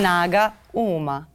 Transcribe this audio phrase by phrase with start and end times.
[0.00, 1.29] Snaga uma.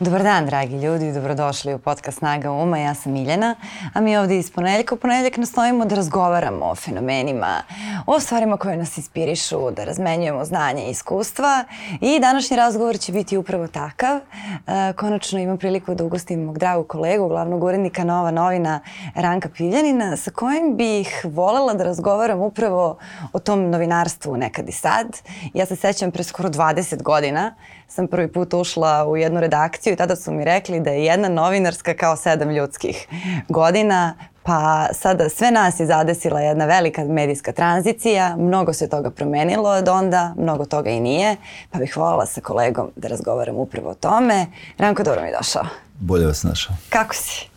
[0.00, 2.78] Dobar dan, dragi ljudi, dobrodošli u podcast Snaga Uma.
[2.78, 3.54] Ja sam Miljana,
[3.94, 7.62] a mi ovde iz ponedeljka u ponedeljak nastojimo da razgovaramo o fenomenima,
[8.06, 11.64] o stvarima koje nas inspirišu, da razmenjujemo znanje i iskustva.
[12.00, 14.16] I današnji razgovor će biti upravo takav.
[14.16, 18.80] E, konačno imam priliku da ugostim mog dragog kolegu, glavnog urednika Nova novina
[19.14, 22.98] Ranka Pivljanina, sa kojim bih volela da razgovaram upravo
[23.32, 25.06] o tom novinarstvu nekad i sad.
[25.54, 27.54] Ja se sećam pre skoro 20 godina
[27.88, 31.28] sam prvi put ušla u jednu redakciju i tada su mi rekli da je jedna
[31.28, 33.06] novinarska kao sedam ljudskih
[33.48, 39.70] godina, pa sada sve nas je zadesila jedna velika medijska tranzicija, mnogo se toga promenilo
[39.70, 41.36] od onda, mnogo toga i nije,
[41.70, 44.46] pa bih voljela sa kolegom da razgovaram upravo o tome.
[44.78, 45.64] Ranko, dobro mi došao.
[46.00, 46.76] Bolje vas našao.
[46.88, 47.48] Kako si?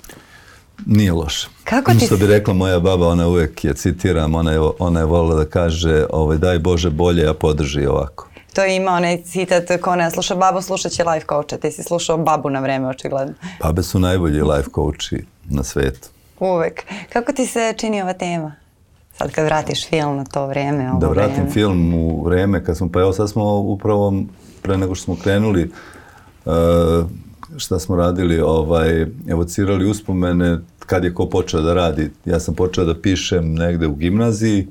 [0.86, 1.48] Nije loše.
[1.64, 2.06] Kako ti...
[2.06, 5.50] Što bi rekla moja baba, ona uvek je, citiram, ona je, ona je volila da
[5.50, 8.30] kaže, ovaj, daj Bože bolje, a podrži ovako.
[8.60, 11.58] To je ima onaj citat ko ne sluša babu, slušat će life coacha.
[11.58, 13.34] Ti si slušao babu na vreme, očigledno.
[13.64, 16.10] Babe su najbolji life coachi na svetu.
[16.40, 16.84] Uvek.
[17.14, 18.56] Kako ti se čini ova tema?
[19.18, 21.50] Sad kad vratiš film na to vreme, ovo Da vratim vreme.
[21.52, 24.14] film u vreme kad smo, pa evo sad smo upravo
[24.62, 25.72] pre nego što smo krenuli
[26.46, 26.54] uh,
[27.58, 32.12] šta smo radili, ovaj, evocirali uspomene kad je ko počeo da radi.
[32.26, 34.68] Ja sam počeo da pišem negde u gimnaziji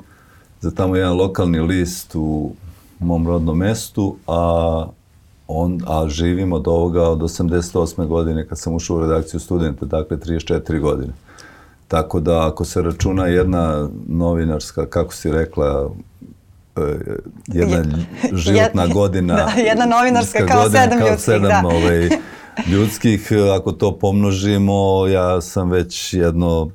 [0.60, 2.52] za tamo jedan lokalni list u
[2.98, 4.86] mom rodnom mestu, a
[5.48, 8.06] on, a živim od ovoga od 88.
[8.06, 11.12] godine kad sam ušao u redakciju studenta, dakle 34 godine.
[11.88, 15.90] Tako da ako se računa jedna novinarska, kako si rekla,
[16.76, 16.96] e,
[17.46, 17.82] jedna
[18.32, 19.34] životna Jed- godina.
[19.34, 21.68] da, jedna novinarska kao godina, sedam kao ljudskih, sedam, da.
[21.68, 22.08] ovaj,
[22.72, 26.70] ljudskih, ako to pomnožimo, ja sam već jedno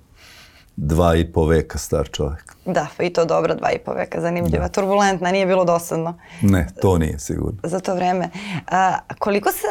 [0.75, 2.52] dva i po veka star čovjek.
[2.65, 6.97] Da, i to dobro, dva i po veka, zanimljiva, turbulentna, nije bilo dosadno Ne, to
[6.97, 7.59] nije sigurno.
[7.63, 8.29] za to vreme.
[8.71, 9.67] A, koliko, se,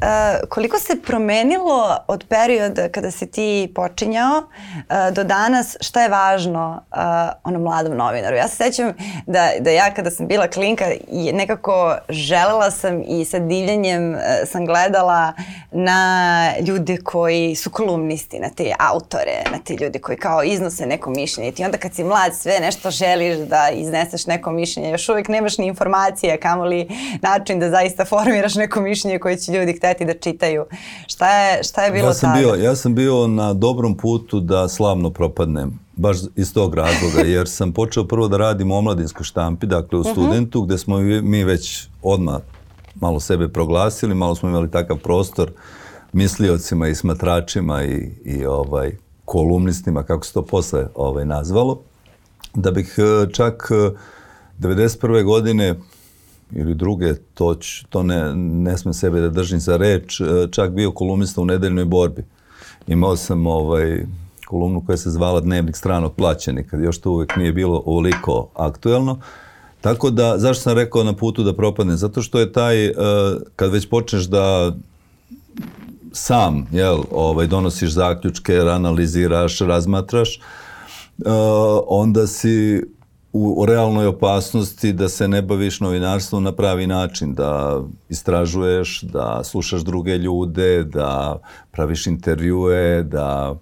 [0.00, 4.42] a, koliko se promenilo od perioda kada si ti počinjao
[4.88, 8.36] a, do danas, šta je važno a, onom mladom novinaru?
[8.36, 8.92] Ja se sećam
[9.26, 10.84] da, da ja kada sam bila klinka
[11.32, 15.32] nekako želela sam i sa divljenjem a, sam gledala
[15.70, 21.10] na ljude koji su kolumnisti, na te autore, na te ljude koji kao iznose neko
[21.10, 21.52] mišljenje.
[21.58, 25.58] I onda kad si mlad sve nešto želiš da izneseš neko mišljenje, još uvijek nemaš
[25.58, 26.88] ni informacije, kamoli
[27.22, 30.64] način da zaista formiraš neko mišljenje koje će ljudi hteti da čitaju.
[31.06, 32.40] Šta je, šta je bilo Ja sam, tada?
[32.40, 37.48] bio, ja sam bio na dobrom putu da slavno propadnem, baš iz tog razloga, jer
[37.48, 41.88] sam počeo prvo da radim u omladinskoj štampi, dakle u studentu, gde smo mi već
[42.02, 42.40] odmah
[42.94, 45.50] malo sebe proglasili, malo smo imali takav prostor
[46.12, 51.82] misliocima i smatračima i, i ovaj, kolumnistima, kako se to posle ovaj, nazvalo,
[52.54, 53.90] da bih eh, čak eh,
[54.58, 55.24] 91.
[55.24, 55.74] godine
[56.52, 60.70] ili druge, to, ću- to ne, ne smem sebe da držim za reč, e, čak
[60.70, 62.24] bio kolumnista u nedeljnoj borbi.
[62.86, 64.06] Imao sam ovaj,
[64.46, 69.18] kolumnu koja se zvala Dnevnik stranog plaćenika, još to uvek nije bilo ovoliko aktuelno.
[69.80, 71.96] Tako da, zašto sam rekao na putu da propadne?
[71.96, 72.94] Zato što je taj, e,
[73.56, 74.72] kad već počneš da
[76.12, 80.40] sam jel, ovaj, donosiš zaključke, analiziraš, razmatraš,
[81.86, 82.82] onda si
[83.32, 89.80] u, realnoj opasnosti da se ne baviš novinarstvom na pravi način, da istražuješ, da slušaš
[89.80, 91.38] druge ljude, da
[91.70, 93.54] praviš intervjue, da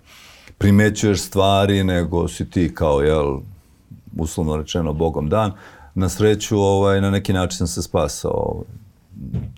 [0.59, 3.39] primećuješ stvari, nego si ti kao, jel,
[4.19, 5.53] uslovno rečeno, bogom dan.
[5.95, 8.63] Na sreću, ovaj, na neki način sam se spasao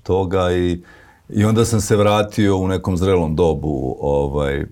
[0.02, 0.82] toga i,
[1.28, 4.64] i onda sam se vratio u nekom zrelom dobu ovaj,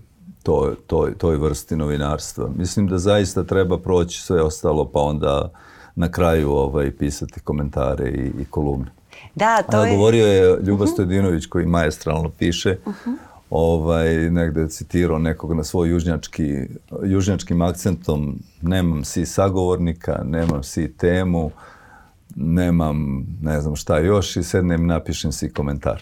[0.47, 2.49] toj, toj, toj vrsti novinarstva.
[2.55, 5.51] Mislim da zaista treba proći sve ostalo, pa onda
[5.95, 8.91] na kraju ovaj, pisati komentare i, i kolumne.
[9.35, 9.91] Da, to je...
[9.91, 9.97] Mhm.
[9.97, 12.77] govorio je Ljuba Stojadinović koji maestralno piše,
[13.49, 16.67] ovaj, negde je citirao nekog na svoj južnjački,
[17.03, 21.51] južnjačkim akcentom, nemam si sagovornika, nemam si temu,
[22.35, 26.01] nemam ne znam šta još i sednem i napišem si komentar.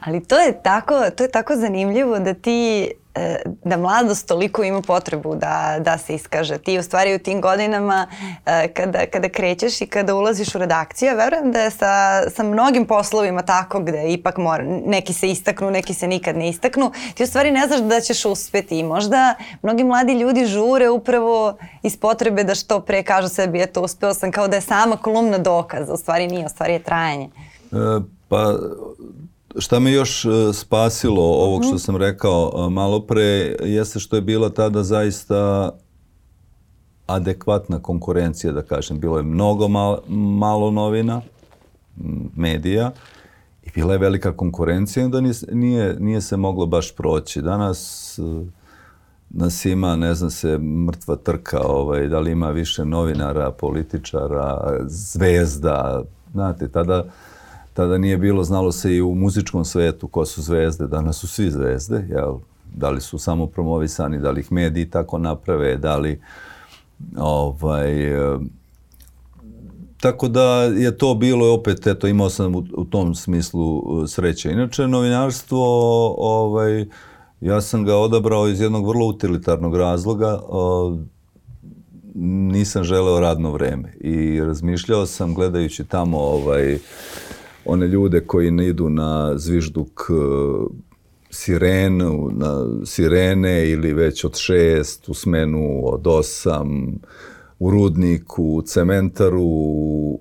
[0.00, 4.82] Ali to je tako, to je tako zanimljivo da ti e, da mladost toliko ima
[4.82, 6.58] potrebu da, da se iskaže.
[6.58, 8.06] Ti u stvari u tim godinama
[8.46, 12.86] e, kada, kada krećeš i kada ulaziš u redakciju, verujem da je sa, sa mnogim
[12.86, 16.92] poslovima tako gde ipak mora, neki se istaknu, neki se nikad ne istaknu.
[17.14, 21.56] Ti u stvari ne znaš da ćeš uspeti i možda mnogi mladi ljudi žure upravo
[21.82, 25.38] iz potrebe da što pre kažu sebi eto uspeo sam kao da je sama kolumna
[25.38, 27.30] dokaz, u stvari nije, u stvari je trajanje.
[27.72, 27.76] E,
[28.28, 28.54] pa
[29.58, 34.22] šta me još e, spasilo ovog što sam rekao e, malo pre jeste što je
[34.22, 35.70] bila tada zaista
[37.06, 39.00] adekvatna konkurencija, da kažem.
[39.00, 40.02] Bilo je mnogo malo,
[40.38, 41.20] malo novina,
[42.36, 42.92] medija,
[43.62, 45.20] i bila je velika konkurencija onda
[45.52, 47.42] nije, nije se moglo baš proći.
[47.42, 48.18] Danas
[49.30, 56.02] nas ima, ne znam se, mrtva trka, ovaj, da li ima više novinara, političara, zvezda,
[56.32, 57.04] znate, tada,
[57.74, 61.50] tada nije bilo, znalo se i u muzičkom svetu ko su zvezde, danas su svi
[61.50, 62.34] zvezde, jel?
[62.74, 66.20] da li su samo promovisani, da li ih mediji tako naprave, da li
[67.18, 67.94] ovaj,
[70.00, 74.52] tako da je to bilo opet, eto, imao sam u, u tom smislu sreće.
[74.52, 75.64] Inače, novinarstvo,
[76.18, 76.86] ovaj,
[77.44, 80.40] Ja sam ga odabrao iz jednog vrlo utilitarnog razloga.
[80.48, 80.96] O,
[82.14, 86.78] nisam želeo radno vreme i razmišljao sam gledajući tamo ovaj
[87.64, 90.14] one ljude koji ne idu na zvižduk e,
[91.30, 96.98] sirenu, na sirene ili već od šest, u smenu od osam,
[97.58, 99.42] u rudniku, u cementaru,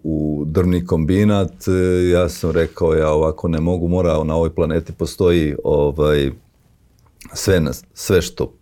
[0.04, 1.68] u, drvni kombinat.
[1.68, 6.32] E, ja sam rekao, ja ovako ne mogu, mora na ovoj planeti postoji ovaj,
[7.34, 8.54] sve, na, sve što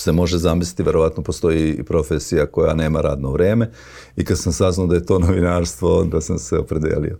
[0.00, 3.70] se može zamisliti, verovatno postoji i profesija koja nema radno vreme
[4.16, 7.18] i kad sam saznao da je to novinarstvo, onda sam se opredelio.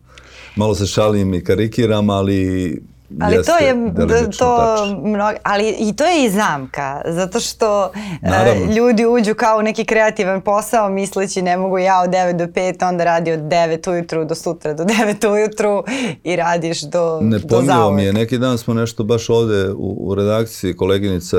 [0.57, 2.83] Malo se šalim i karikiram, ali
[3.21, 8.77] Ali Jeste, to je to mnogo, ali i to je i zamka, zato što uh,
[8.77, 13.05] ljudi uđu kao neki kreativan posao misleći ne mogu ja od 9 do 5, onda
[13.05, 15.85] radi od 9 ujutru do sutra do 9 ujutru
[16.25, 20.15] i radiš do Ne do mi je, neki dan smo nešto baš ovde u, u
[20.15, 21.37] redakciji, koleginica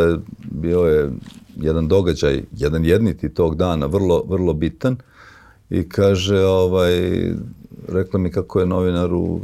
[0.52, 1.10] bio je
[1.56, 4.98] jedan događaj, jedan jedniti tog dana, vrlo, vrlo bitan
[5.70, 6.92] i kaže ovaj
[7.88, 9.42] rekla mi kako je novinaru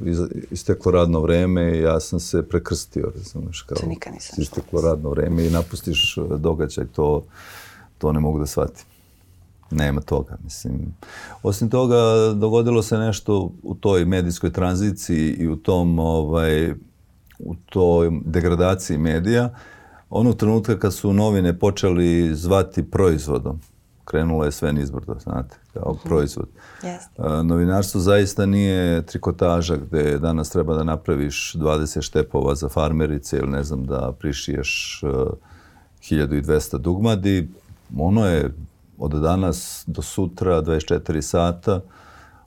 [0.52, 5.10] isteklo radno vreme i ja sam se prekrstio, razumeš, kao to nikad nisam isteklo radno
[5.10, 7.24] vreme i napustiš uh, događaj, to,
[7.98, 8.86] to ne mogu da shvatim.
[9.72, 10.96] Nema toga, mislim.
[11.44, 11.96] Osim toga,
[12.36, 16.72] dogodilo se nešto u toj medijskoj tranziciji i u tom, ovaj,
[17.40, 19.56] u toj degradaciji medija,
[20.10, 23.62] onog trenutka kad su novine počeli zvati proizvodom,
[24.06, 26.08] krenulo je sve nizbrdo, znate, kao mm -hmm.
[26.08, 26.48] proizvod.
[26.82, 27.44] Yes.
[27.44, 33.64] novinarstvo zaista nije trikotaža gde danas treba da napraviš 20 štepova za farmerice ili ne
[33.64, 35.10] znam da prišiješ uh,
[36.02, 37.50] 1200 dugmadi.
[37.98, 38.54] Ono je
[38.98, 41.82] od danas do sutra 24 sata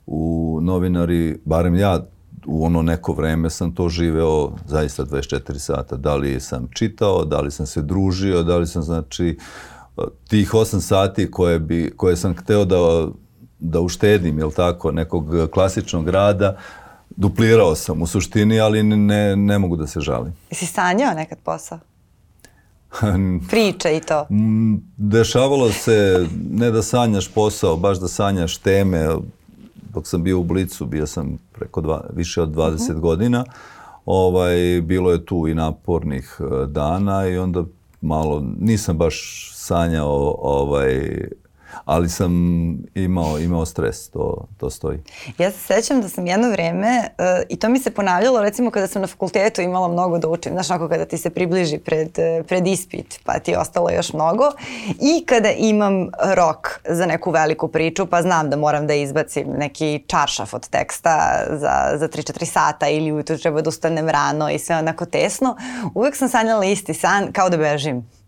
[0.07, 1.99] u novinari, barem ja
[2.45, 5.97] u ono neko vreme sam to živeo zaista 24 sata.
[5.97, 9.37] Da li sam čitao, da li sam se družio, da li sam znači
[10.27, 13.07] tih 8 sati koje, bi, koje sam hteo da,
[13.59, 16.57] da uštedim, jel tako, nekog klasičnog rada,
[17.09, 20.33] duplirao sam u suštini, ali ne, ne mogu da se žalim.
[20.49, 21.79] Jesi sanjao nekad posao?
[23.49, 24.27] Priče i to?
[24.97, 29.07] Dešavalo se, ne da sanjaš posao, baš da sanjaš teme.
[29.93, 32.99] Dok sam bio u Blicu, bio sam preko dva, više od 20 uh -huh.
[32.99, 33.45] godina.
[34.05, 37.63] Ovaj, bilo je tu i napornih eh, dana i onda
[38.01, 41.27] malo, nisam baš sanjao ovaj,
[41.85, 42.33] ali sam
[42.95, 44.99] imao, imao stres, to, to stoji.
[45.37, 48.87] Ja se sećam da sam jedno vreme, uh, i to mi se ponavljalo recimo kada
[48.87, 52.17] sam na fakultetu imala mnogo da učim, znaš ako kada ti se približi pred,
[52.47, 54.51] pred ispit, pa ti je ostalo još mnogo,
[54.87, 60.03] i kada imam rok za neku veliku priču, pa znam da moram da izbacim neki
[60.07, 64.77] čaršaf od teksta za, za 3-4 sata ili ujutru treba da ustanem rano i sve
[64.77, 65.57] onako tesno,
[65.93, 68.18] uvek sam sanjala isti san kao da bežim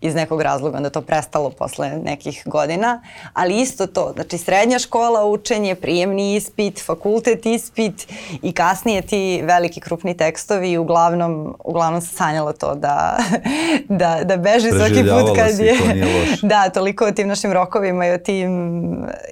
[0.00, 3.02] iz nekog razloga, onda to prestalo posle nekih godina,
[3.32, 8.08] ali isto to, znači srednja škola, učenje, prijemni ispit, fakultet ispit
[8.42, 13.18] i kasnije ti veliki krupni tekstovi i uglavnom, uglavnom sam sanjala to da,
[14.00, 15.78] da, da beži svaki put kad je...
[15.78, 18.50] To da, toliko o tim našim rokovima i o tim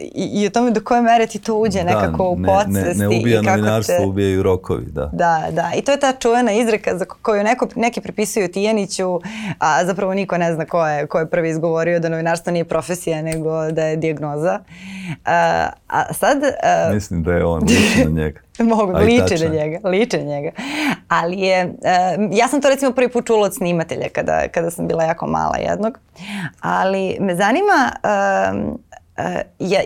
[0.01, 3.03] i, i o tome do koje mere ti to uđe da, nekako u podsvesti.
[3.03, 4.05] Ne, ne ubija novinarstvo, te...
[4.05, 5.11] ubijaju rokovi, da.
[5.13, 5.71] Da, da.
[5.77, 9.21] I to je ta čuvena izreka za koju neko, neki pripisuju Tijaniću,
[9.59, 12.65] a zapravo niko ne zna zna ko je, ko je prvi izgovorio da novinarstvo nije
[12.65, 14.61] profesija, nego da je dijagnoza.
[15.25, 16.43] A, a sad...
[16.63, 18.41] A, Mislim da je on, liči na njega.
[18.59, 20.51] Mogu, liči na njega, liči na njega.
[21.09, 24.89] Ali je, a, ja sam to recimo prvi put čula od snimatelja kada, kada sam
[24.89, 25.99] bila jako mala jednog.
[26.61, 27.93] Ali me zanima...
[28.03, 28.53] A,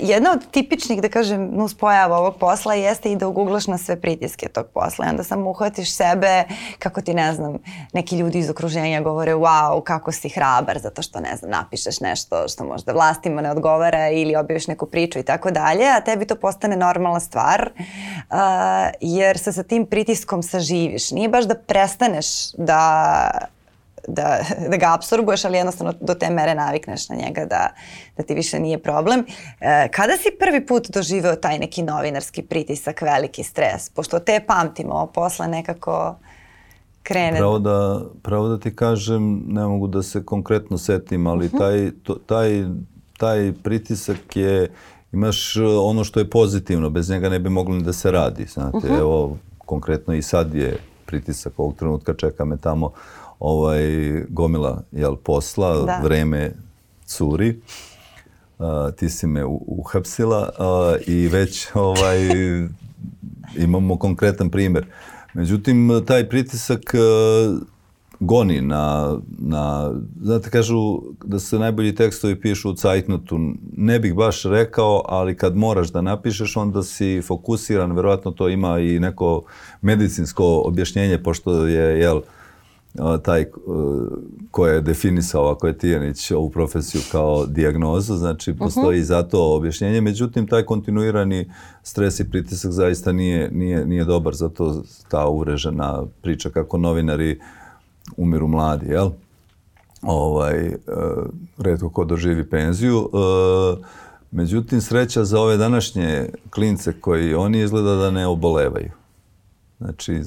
[0.03, 4.49] jedna od tipičnih, da kažem, nuspojava ovog posla jeste i da uguglaš na sve pritiske
[4.49, 5.07] tog posla.
[5.07, 6.45] I onda samo uhvatiš sebe,
[6.79, 7.59] kako ti, ne znam,
[7.93, 12.49] neki ljudi iz okruženja govore wow, kako si hrabar, zato što, ne znam, napišeš nešto
[12.49, 16.37] što možda vlastima ne odgovara ili objaviš neku priču i tako dalje, a tebi to
[16.37, 18.37] postane normalna stvar, uh,
[19.01, 21.11] jer se sa tim pritiskom saživiš.
[21.11, 23.31] Nije baš da prestaneš da
[24.09, 24.39] da,
[24.69, 27.69] da ga absorbuješ, ali jednostavno do te mere navikneš na njega da,
[28.17, 29.25] da ti više nije problem.
[29.61, 33.91] E, kada si prvi put doživeo taj neki novinarski pritisak, veliki stres?
[33.91, 36.17] Pošto te pamtimo, posle nekako
[37.03, 37.39] krene.
[37.39, 41.63] Pravo da, pravo da ti kažem, ne mogu da se konkretno setim, ali uh mhm.
[41.63, 41.69] -huh.
[41.69, 42.65] taj, to, taj,
[43.19, 44.71] taj pritisak je,
[45.13, 48.45] imaš ono što je pozitivno, bez njega ne bi moglo ni da se radi.
[48.45, 48.95] Znate, uh mhm.
[48.95, 49.01] -huh.
[49.01, 52.91] evo, konkretno i sad je pritisak ovog trenutka, čeka me tamo
[53.41, 53.83] ovaj,
[54.29, 56.01] gomila jel, posla, da.
[56.03, 56.53] vreme
[57.05, 57.61] curi.
[58.59, 58.67] Uh,
[58.97, 62.19] ti si me uhapsila uh, i već ovaj,
[63.67, 64.87] imamo konkretan primer.
[65.35, 67.59] Međutim, taj pritisak uh,
[68.21, 73.39] goni na, na, znate, kažu da se najbolji tekstovi pišu u cajtnotu.
[73.77, 78.79] Ne bih baš rekao, ali kad moraš da napišeš, onda si fokusiran, verovatno to ima
[78.79, 79.43] i neko
[79.83, 82.23] medicinsko objašnjenje, pošto je, jel, uh,
[83.23, 83.45] taj
[84.51, 89.03] ko je definisao, ako je Tijanić, ovu profesiju kao dijagnozu, znači postoji uh mhm.
[89.03, 89.07] -huh.
[89.07, 90.01] za to objašnjenje.
[90.01, 91.51] Međutim, taj kontinuirani
[91.83, 97.41] stres i pritisak zaista nije, nije, nije dobar, zato ta uvrežena priča kako novinari
[98.17, 99.11] umiru mladi, jel?
[100.03, 100.75] Ovaj, uh,
[101.59, 102.99] redko ko doživi penziju.
[102.99, 103.87] Uh,
[104.31, 108.91] međutim, sreća za ove današnje klince koji oni izgleda da ne obolevaju.
[109.79, 110.21] Znači,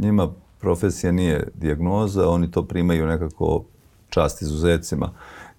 [0.00, 0.28] njima
[0.64, 3.64] profesija nije dijagnoza, oni to primaju nekako
[4.08, 5.10] čast izuzecima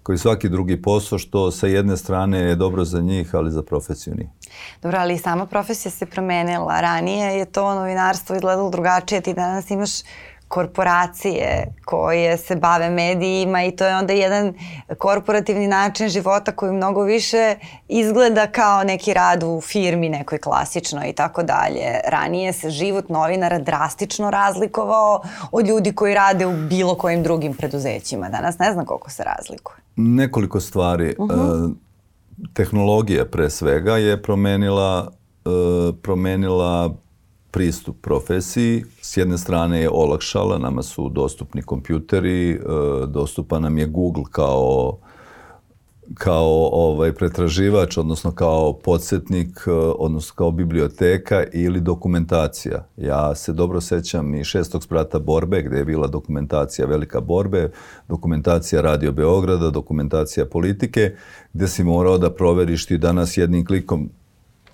[0.02, 4.14] koji svaki drugi posao, što sa jedne strane je dobro za njih, ali za profesiju
[4.14, 4.30] nije.
[4.82, 6.80] Dobro, ali sama profesija se promenila.
[6.80, 9.20] Ranije je to novinarstvo izgledalo drugačije.
[9.20, 9.90] Ti danas imaš
[10.48, 14.54] korporacije koje se bave medijima i to je onda jedan
[14.98, 17.54] korporativni način života koji mnogo više
[17.88, 22.00] izgleda kao neki rad u firmi nekoj klasičnoj i tako dalje.
[22.08, 25.22] Ranije se život novinara drastično razlikovao
[25.52, 28.28] od ljudi koji rade u bilo kojim drugim preduzećima.
[28.28, 29.76] Danas ne znam koliko se razlikuje.
[29.96, 31.14] Nekoliko stvari.
[31.18, 31.40] Uh mhm.
[31.40, 31.74] -huh.
[32.54, 35.12] Tehnologija pre svega je promenila,
[35.44, 36.94] e, promenila
[37.56, 38.84] pristup profesiji.
[39.02, 42.58] S jedne strane je olakšala, nama su dostupni kompjuteri, e,
[43.06, 44.98] dostupan nam je Google kao
[46.14, 52.86] kao ovaj pretraživač, odnosno kao podsjetnik, e, odnosno kao biblioteka ili dokumentacija.
[52.96, 57.70] Ja se dobro sećam i šestog sprata borbe, gde je bila dokumentacija Velika borbe,
[58.08, 61.14] dokumentacija Radio Beograda, dokumentacija politike,
[61.52, 64.10] gde si morao da proveriš ti danas jednim klikom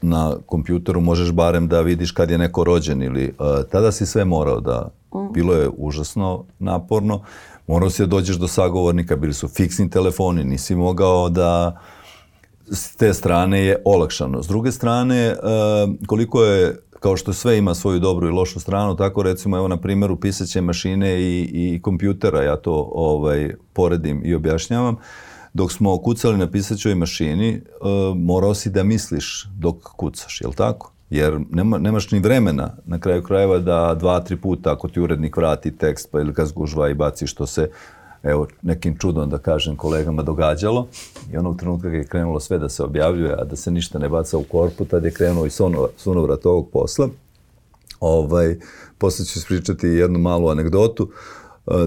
[0.02, 4.24] na kompjuteru možeš barem da vidiš kad je neko rođen ili uh, tada si sve
[4.24, 5.32] morao da mm.
[5.32, 7.22] bilo je užasno naporno
[7.66, 11.80] morao si da dođeš do sagovornika bili su fiksni telefoni nisi mogao da
[12.70, 17.74] s te strane je olakšano s druge strane uh, koliko je kao što sve ima
[17.74, 22.42] svoju dobru i lošu stranu, tako recimo evo na primjeru pisaće mašine i, i kompjutera,
[22.42, 24.94] ja to ovaj, poredim i objašnjavam.
[24.94, 25.00] Uh,
[25.54, 30.54] dok smo kucali na pisaćoj mašini, uh, morao si da misliš dok kucaš, je li
[30.54, 30.92] tako?
[31.10, 35.36] Jer nema, nemaš ni vremena na kraju krajeva da dva, tri puta ako ti urednik
[35.36, 37.70] vrati tekst pa ili ga zgužva i baci što se
[38.22, 40.86] evo, nekim čudom da kažem kolegama događalo
[41.32, 44.08] i onog trenutka kad je krenulo sve da se objavljuje, a da se ništa ne
[44.08, 45.50] baca u korpu, tad je krenuo i
[45.96, 47.08] sunovrat ovog posla.
[48.00, 48.56] Ovaj,
[48.98, 51.02] posle ću ispričati jednu malu anegdotu.
[51.02, 51.41] Uh,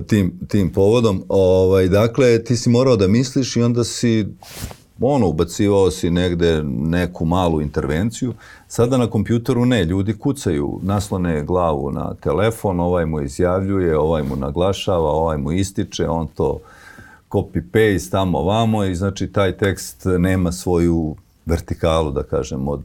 [0.07, 1.23] tim, tim povodom.
[1.29, 4.27] Ovaj, dakle, ti si morao da misliš i onda si
[5.01, 8.33] ono, ubacivao si negde neku malu intervenciju.
[8.67, 14.35] Sada na kompjuteru ne, ljudi kucaju, naslone glavu na telefon, ovaj mu izjavljuje, ovaj mu
[14.35, 16.59] naglašava, ovaj mu ističe, on to
[17.29, 21.15] copy-paste tamo vamo i znači taj tekst nema svoju
[21.45, 22.83] vertikalu, da kažem, od,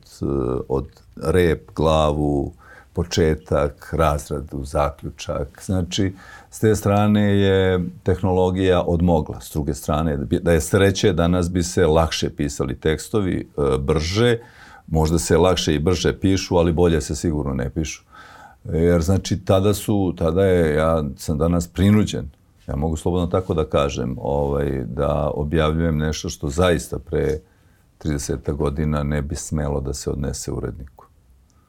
[0.68, 0.86] od
[1.22, 2.52] rep, glavu,
[3.00, 5.62] početak, razradu, zaključak.
[5.64, 6.12] Znači,
[6.50, 9.40] s te strane je tehnologija odmogla.
[9.40, 14.38] S druge strane, da je sreće, danas bi se lakše pisali tekstovi, e, brže,
[14.86, 18.02] možda se lakše i brže pišu, ali bolje se sigurno ne pišu.
[18.64, 22.30] Jer znači tada su, tada je, ja sam danas prinuđen,
[22.68, 27.38] ja mogu slobodno tako da kažem, ovaj, da objavljujem nešto što zaista pre
[28.04, 31.09] 30 godina ne bi smelo da se odnese uredniku.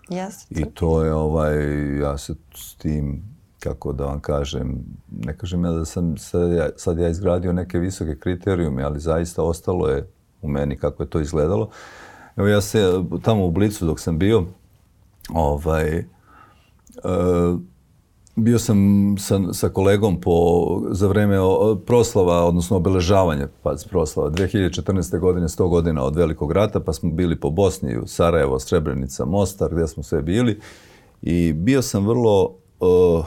[0.09, 1.55] Yes, I to je ovaj,
[1.99, 3.23] ja se s tim,
[3.59, 7.79] kako da vam kažem, ne kažem ja da sam sad ja, sad ja izgradio neke
[7.79, 10.07] visoke kriterijume, ali zaista ostalo je
[10.41, 11.69] u meni kako je to izgledalo.
[12.35, 14.45] Evo ja se tamo u Blicu dok sam bio,
[15.29, 16.05] ovaj,
[17.03, 17.59] uh,
[18.43, 18.77] bio sam
[19.19, 20.33] sa, sa kolegom po,
[20.91, 21.37] za vreme
[21.85, 25.19] proslava, odnosno obeležavanja pa, proslava 2014.
[25.19, 29.71] godine, 100 godina od Velikog rata, pa smo bili po Bosni, u Sarajevo, Srebrenica, Mostar,
[29.71, 30.59] gdje smo sve bili.
[31.21, 33.25] I bio sam vrlo, uh,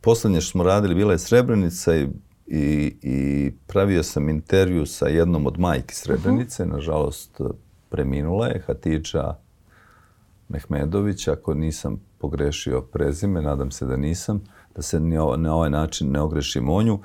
[0.00, 2.08] poslednje što smo radili bila je Srebrenica i
[2.46, 6.72] i, i pravio sam intervju sa jednom od majki Srebrenice, uh -huh.
[6.72, 7.40] nažalost
[7.88, 9.34] preminula je, Hatiča
[10.48, 14.40] Mehmedović, ako nisam pogrešio prezime, nadam se da nisam,
[14.76, 15.00] da se
[15.36, 16.98] na ovaj način ne ogrešim o nju.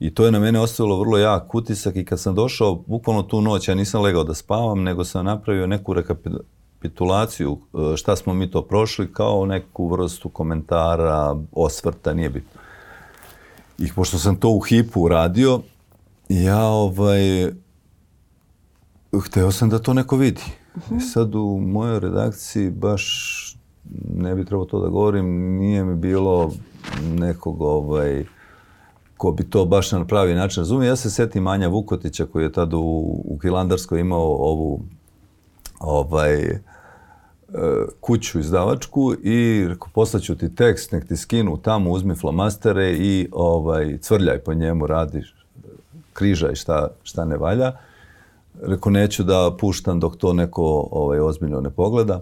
[0.00, 3.40] I to je na mene ostavilo vrlo jak utisak i kad sam došao, bukvalno tu
[3.40, 8.50] noć, ja nisam legao da spavam, nego sam napravio neku rekapitulaciju e, šta smo mi
[8.50, 12.60] to prošli, kao neku vrstu komentara, osvrta, nije bitno.
[13.78, 15.60] I pošto sam to u hipu uradio,
[16.28, 17.52] ja ovaj,
[19.26, 20.42] hteo sam da to neko vidi.
[20.74, 20.96] Uh -huh.
[20.96, 23.04] I sad u mojoj redakciji baš
[24.14, 26.52] ne bi trebao to da govorim, nije mi bilo
[27.02, 28.24] nekog ovaj,
[29.16, 30.86] ko bi to baš na pravi način razumio.
[30.86, 34.80] Ja se setim Anja Vukotića koji je tada u, u Hilandarskoj imao ovu
[35.80, 36.58] ovaj, e,
[38.00, 43.98] kuću izdavačku i rekao, poslaću ti tekst, nek ti skinu tamo, uzmi flamastere i ovaj,
[43.98, 45.22] cvrljaj po njemu, radi
[46.12, 47.72] križaj šta, šta ne valja.
[48.62, 52.20] Rekao, neću da puštam dok to neko ovaj, ozbiljno ne pogleda.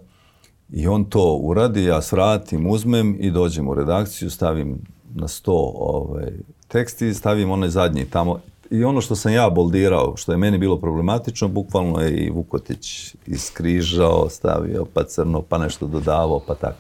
[0.73, 4.79] I on to uradi, ja svratim, uzmem i dođem u redakciju, stavim
[5.15, 6.33] na sto ovaj,
[6.69, 8.41] tekst i stavim onaj zadnji tamo.
[8.71, 13.15] I ono što sam ja boldirao, što je meni bilo problematično, bukvalno je i Vukotić
[13.27, 16.79] iskrižao, stavio, pa crno, pa nešto dodavao, pa tako.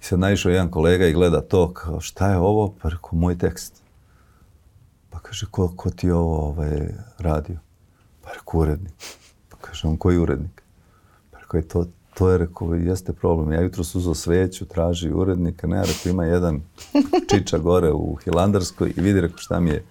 [0.00, 2.74] I sad naišao jedan kolega i gleda to, kao šta je ovo?
[2.82, 3.82] Pa rekao, moj tekst.
[5.10, 6.88] Pa kaže, ko, ko ti ovo ovaj,
[7.18, 7.56] radio?
[8.22, 8.94] Pa rekao, urednik.
[9.48, 10.62] Pa kaže, on koji urednik?
[11.30, 11.84] Pa rekao, je to
[12.18, 13.52] to je, rekao, jeste problem.
[13.52, 16.60] Ja jutro uzao sveću, traži urednika, ne, rekao, ima jedan
[17.30, 19.84] čiča gore u Hilandarskoj i vidi, rekao, šta mi je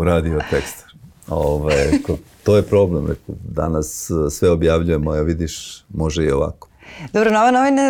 [0.00, 0.84] uradio tekst.
[1.28, 6.68] Ove, rekao, to je problem, rekao, danas sve objavljujemo, ja vidiš, može i ovako.
[7.12, 7.82] Dobro, Nova novina,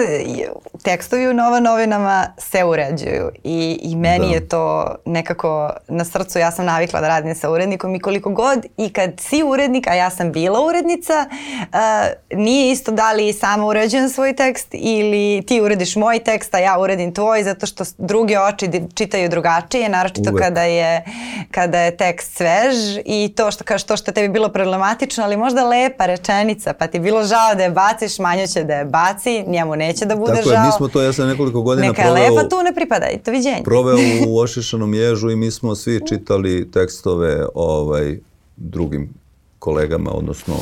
[0.83, 4.35] tekstovi u Nova novinama se uređuju i, i meni da.
[4.35, 8.67] je to nekako na srcu, ja sam navikla da radim sa urednikom i koliko god
[8.77, 13.67] i kad si urednik, a ja sam bila urednica, uh, nije isto da li sama
[13.67, 18.41] uređujem svoj tekst ili ti urediš moj tekst, a ja uredim tvoj, zato što druge
[18.41, 20.45] oči čitaju drugačije, naročito Uvek.
[20.45, 21.05] kada je,
[21.51, 25.69] kada je tekst svež i to što kažeš to što tebi bilo problematično, ali možda
[25.69, 29.77] lepa rečenica, pa ti bilo žao da je baciš, manje će da je baci, njemu
[29.77, 30.55] neće da bude Tako žao.
[30.55, 32.23] Tako je, mi smo to, ja sam nekoliko godina Neka proveo...
[32.23, 33.63] Neka lepa tu ne pripada, i to viđenje.
[33.65, 33.97] Proveo
[34.29, 38.19] u Ošišanom ježu i mi smo svi čitali tekstove ovaj,
[38.57, 39.15] drugim
[39.59, 40.55] kolegama, odnosno,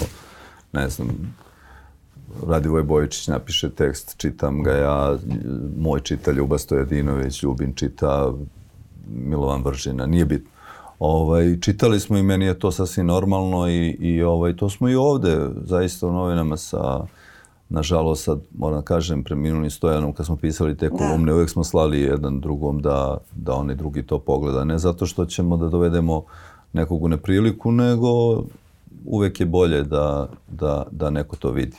[0.72, 1.34] ne znam,
[2.46, 5.18] Radivoj Bojičić napiše tekst, čitam ga ja,
[5.78, 8.32] moj čita Ljuba Stojadinović, Ljubin čita
[9.08, 10.50] Milovan Vržina, nije bitno.
[10.98, 14.94] Ovaj, čitali smo i meni je to sasvim normalno i, i ovaj, to smo i
[14.94, 17.06] ovde zaista u novinama sa
[17.68, 20.96] nažalost sad moram da kažem preminuli Stojanom kad smo pisali te da.
[20.96, 21.36] kolumne da.
[21.36, 25.56] uvek smo slali jedan drugom da, da oni drugi to pogleda ne zato što ćemo
[25.56, 26.24] da dovedemo
[26.72, 28.42] nekog u nepriliku nego
[29.04, 31.76] uvek je bolje da, da, da neko to vidi.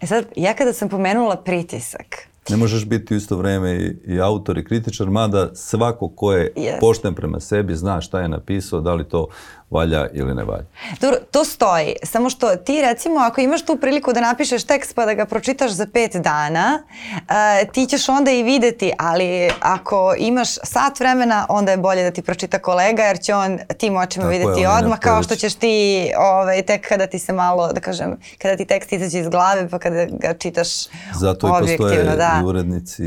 [0.00, 4.20] E sad, ja kada sam pomenula pritisak, Ne možeš biti u isto vreme i, i
[4.20, 6.80] autor i kritičar, mada svako ko je yes.
[6.80, 9.26] pošten prema sebi zna šta je napisao, da li to
[9.70, 10.64] valja ili ne valja.
[11.00, 11.94] Dobro, to stoji.
[12.02, 15.70] Samo što ti recimo ako imaš tu priliku da napišeš tekst pa da ga pročitaš
[15.70, 21.70] za pet dana, uh, ti ćeš onda i videti, ali ako imaš sat vremena, onda
[21.70, 24.98] je bolje da ti pročita kolega jer će on tim očima Tako videti je, odmah
[24.98, 28.92] kao što ćeš ti ovaj, tek kada ti se malo, da kažem, kada ti tekst
[28.92, 30.68] izađe iz glave pa kada ga čitaš
[31.14, 32.40] Zato i postoje da.
[32.42, 33.04] i urednici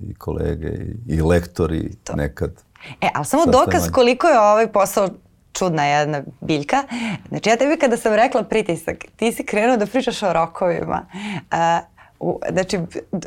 [0.00, 2.12] i, kolege i, i lektori to.
[2.12, 2.50] nekad.
[3.00, 5.08] E, ali samo dokaz koliko je ovaj posao
[5.52, 6.82] čudna jedna biljka.
[7.28, 11.06] Znači ja tebi kada sam rekla pritisak, ti si krenuo da pričaš o rokovima.
[11.52, 11.92] Uh,
[12.50, 12.78] znači,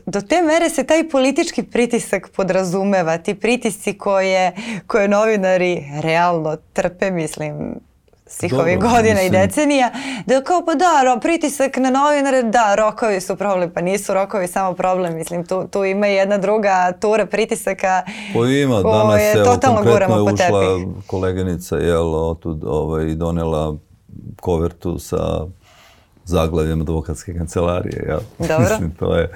[0.05, 4.51] do te mere se taj politički pritisak podrazumeva, ti pritisci koje,
[4.87, 7.79] koje novinari realno trpe, mislim,
[8.35, 9.27] svih Dobro, ovih godina mislim.
[9.27, 9.91] i decenija,
[10.25, 14.73] da kao pa da, pritisak na novinare, da, rokovi su problem, pa nisu rokovi samo
[14.73, 20.61] problem, mislim, tu, tu ima jedna druga tura pritisaka pa ima, danas je totalno konkretno
[20.61, 23.75] je ušla koleginica, jel, otud, ovaj, donela
[24.41, 25.45] kovertu sa
[26.25, 28.19] zaglavljem advokatske kancelarije, jel?
[28.39, 28.57] Dobro.
[28.69, 29.29] mislim, to je,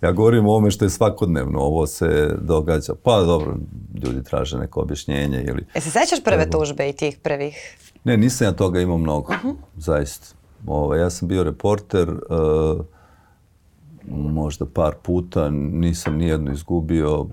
[0.00, 3.56] ja govorim o ovome što je svakodnevno, ovo se događa, pa dobro,
[4.04, 5.66] ljudi traže neko objašnjenje ili...
[5.74, 9.44] E se sećaš prve tužbe i tih prvih Ne, nisam ja toga imao mnogo, uh
[9.44, 9.54] -huh.
[9.76, 10.26] zaista.
[10.66, 12.84] Ovo, ovaj, ja sam bio reporter, uh,
[14.10, 17.26] možda par puta, nisam nijedno izgubio,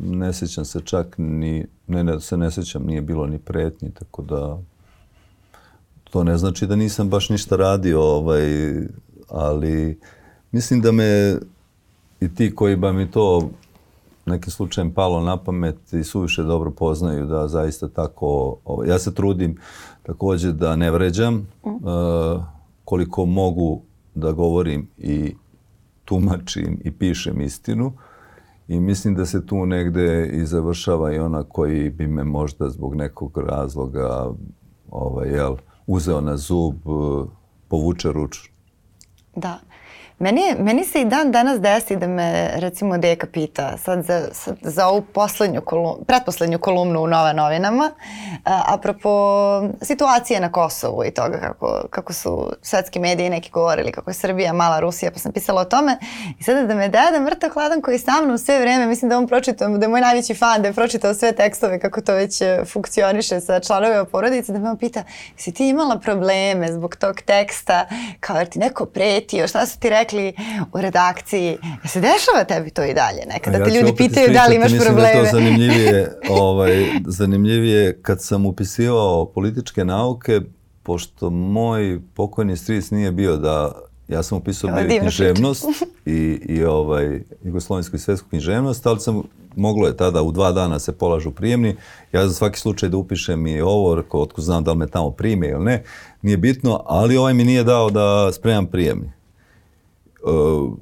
[0.00, 4.22] ne sećam se čak ni, ne, ne, se ne sećam, nije bilo ni pretnji, tako
[4.22, 4.58] da
[6.10, 8.42] to ne znači da nisam baš ništa radio, ovaj,
[9.28, 9.98] ali
[10.52, 11.38] mislim da me
[12.20, 13.50] i ti koji ba mi to
[14.30, 19.14] nekim slučajem palo na pamet i suviše dobro poznaju da zaista tako, ovaj, ja se
[19.14, 19.56] trudim
[20.02, 21.72] takođe da ne vređam, uh,
[22.84, 23.82] koliko mogu
[24.14, 25.34] da govorim i
[26.04, 27.92] tumačim i pišem istinu
[28.68, 32.94] i mislim da se tu negde i završava i ona koji bi me možda zbog
[32.94, 34.30] nekog razloga
[34.90, 37.28] ovaj, jel, uzeo na zub, uh,
[37.68, 38.50] povuče ruču.
[39.36, 39.58] Da.
[40.20, 44.56] Meni, meni se i dan danas desi da me recimo deka pita sad za, sad
[44.62, 47.90] za ovu poslednju kolumnu, pretposlednju kolumnu u Nove novinama
[48.44, 49.10] a, apropo
[49.82, 54.52] situacije na Kosovu i toga kako, kako su svetski mediji neki govorili kako je Srbija
[54.52, 55.98] mala Rusija pa sam pisala o tome.
[56.38, 59.18] I sada da me deda mrtav hladan koji je sa mnom sve vreme mislim da
[59.18, 62.40] on pročitao da je moj najveći fan da je pročitao sve tekstove kako to već
[62.40, 65.02] e, funkcioniše sa članovima porodice da me on pita
[65.36, 67.86] si ti imala probleme zbog tog teksta?
[68.20, 69.48] Kao jer ti neko pretio?
[69.48, 70.32] Šta su ti rekli rekli
[70.72, 73.58] u redakciji, ja se dešava tebi to i dalje nekada?
[73.58, 75.20] Ja te ljudi pitaju da li imaš mislim probleme.
[75.22, 80.40] Mislim da je to zanimljivije, ovaj, zanimljivije kad sam upisivao političke nauke,
[80.82, 83.72] pošto moj pokojni stric nije bio da
[84.08, 85.64] ja sam upisao bio književnost
[86.06, 89.22] i, i ovaj, jugoslovensku i svetsku književnost, ali sam
[89.56, 91.76] moglo je tada u dva dana se polažu prijemni.
[92.12, 95.48] Ja za svaki slučaj da upišem i ovo, otko znam da li me tamo prime
[95.48, 95.82] ili ne,
[96.22, 99.19] nije bitno, ali ovaj mi nije dao da spremam prijemni.
[100.22, 100.72] Uh,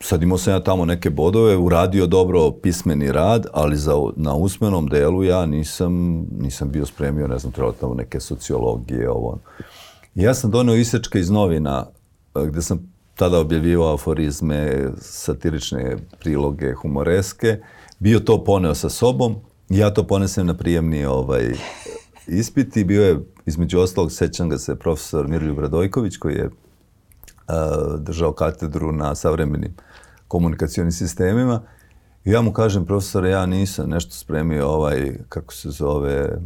[0.00, 4.86] sad imao sam ja tamo neke bodove, uradio dobro pismeni rad, ali za, na usmenom
[4.86, 9.38] delu ja nisam, nisam bio spremio, ne znam, trebalo tamo neke sociologije, ovo.
[10.14, 11.86] Ja sam doneo isečke iz novina,
[12.34, 17.58] uh, gde sam tada objavivao aforizme, satirične priloge, humoreske,
[17.98, 19.36] bio to poneo sa sobom,
[19.68, 21.54] ja to ponesem na prijemni ovaj,
[22.26, 26.50] ispit i bio je, između ostalog, sećam ga se profesor Mirljub Radojković, koji je
[27.98, 29.74] držao katedru na savremenim
[30.28, 31.62] komunikacijonim sistemima.
[32.24, 36.38] I ja mu kažem, profesore, ja nisam nešto spremio ovaj, kako se zove,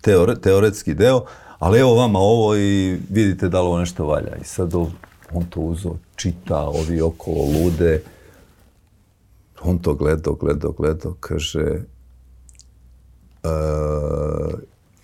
[0.00, 1.24] teore, teoretski deo,
[1.58, 4.36] ali evo vama ovo i vidite da li ovo nešto valja.
[4.40, 4.74] I sad
[5.32, 8.02] on to uzo, čita, ovi okolo lude.
[9.62, 11.82] On to gledao, gledao, gledao, kaže,
[13.42, 13.48] e,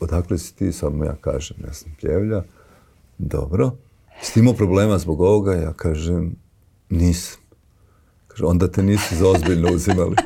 [0.01, 2.43] odakle si ti, samo ja kažem, ja sam pljevlja.
[3.19, 3.71] Dobro.
[4.21, 5.53] Jeste imao problema zbog ovoga?
[5.53, 6.37] Ja kažem,
[6.91, 7.43] nisam.
[8.29, 10.17] Kaže, onda te nisu za ozbiljno uzimali.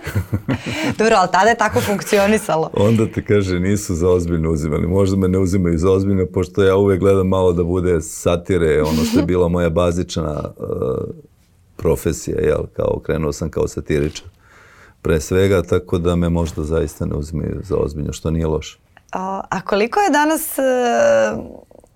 [0.98, 2.70] Dobro, ali tada je tako funkcionisalo.
[2.72, 4.86] onda te kaže, nisu za ozbiljno uzimali.
[4.86, 9.04] Možda me ne uzimaju za ozbiljno, pošto ja uvek gledam malo da bude satire, ono
[9.04, 10.66] što je bila moja bazična uh,
[11.76, 14.26] profesija, jel, kao krenuo sam kao satiričar
[15.02, 18.78] pre svega, tako da me možda zaista ne uzimaju za ozbiljno, što nije loše.
[19.12, 21.44] A, a koliko je danas uh,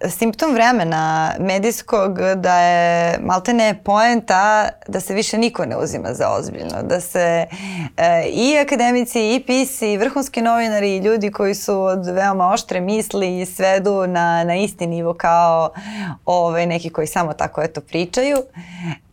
[0.09, 6.83] simptom vremena medijskog da je maltene poenta da se više niko ne uzima za ozbiljno,
[6.83, 7.47] da se
[7.97, 12.81] e, i akademici i pisi i vrhunski novinari i ljudi koji su od veoma oštre
[12.81, 15.73] misli svedu na, na isti nivo kao
[16.25, 18.37] ovaj, neki koji samo tako eto pričaju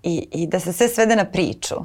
[0.04, 1.76] i, i da se sve svede na priču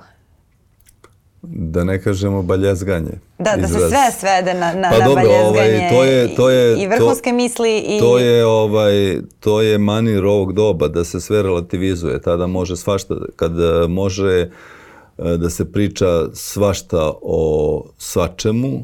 [1.42, 3.18] da ne kažemo baljezganje.
[3.38, 3.72] Da, izraz.
[3.72, 6.86] da se sve svede na, na, pa na dobro, ovaj, to je, to je, i
[6.86, 7.78] vrhunske to, misli.
[7.78, 7.98] I...
[7.98, 12.22] To je, ovaj, to je manir ovog doba, da se sve relativizuje.
[12.22, 14.48] Tada može svašta, kad e, može e,
[15.18, 18.80] da se priča svašta o svačemu, e,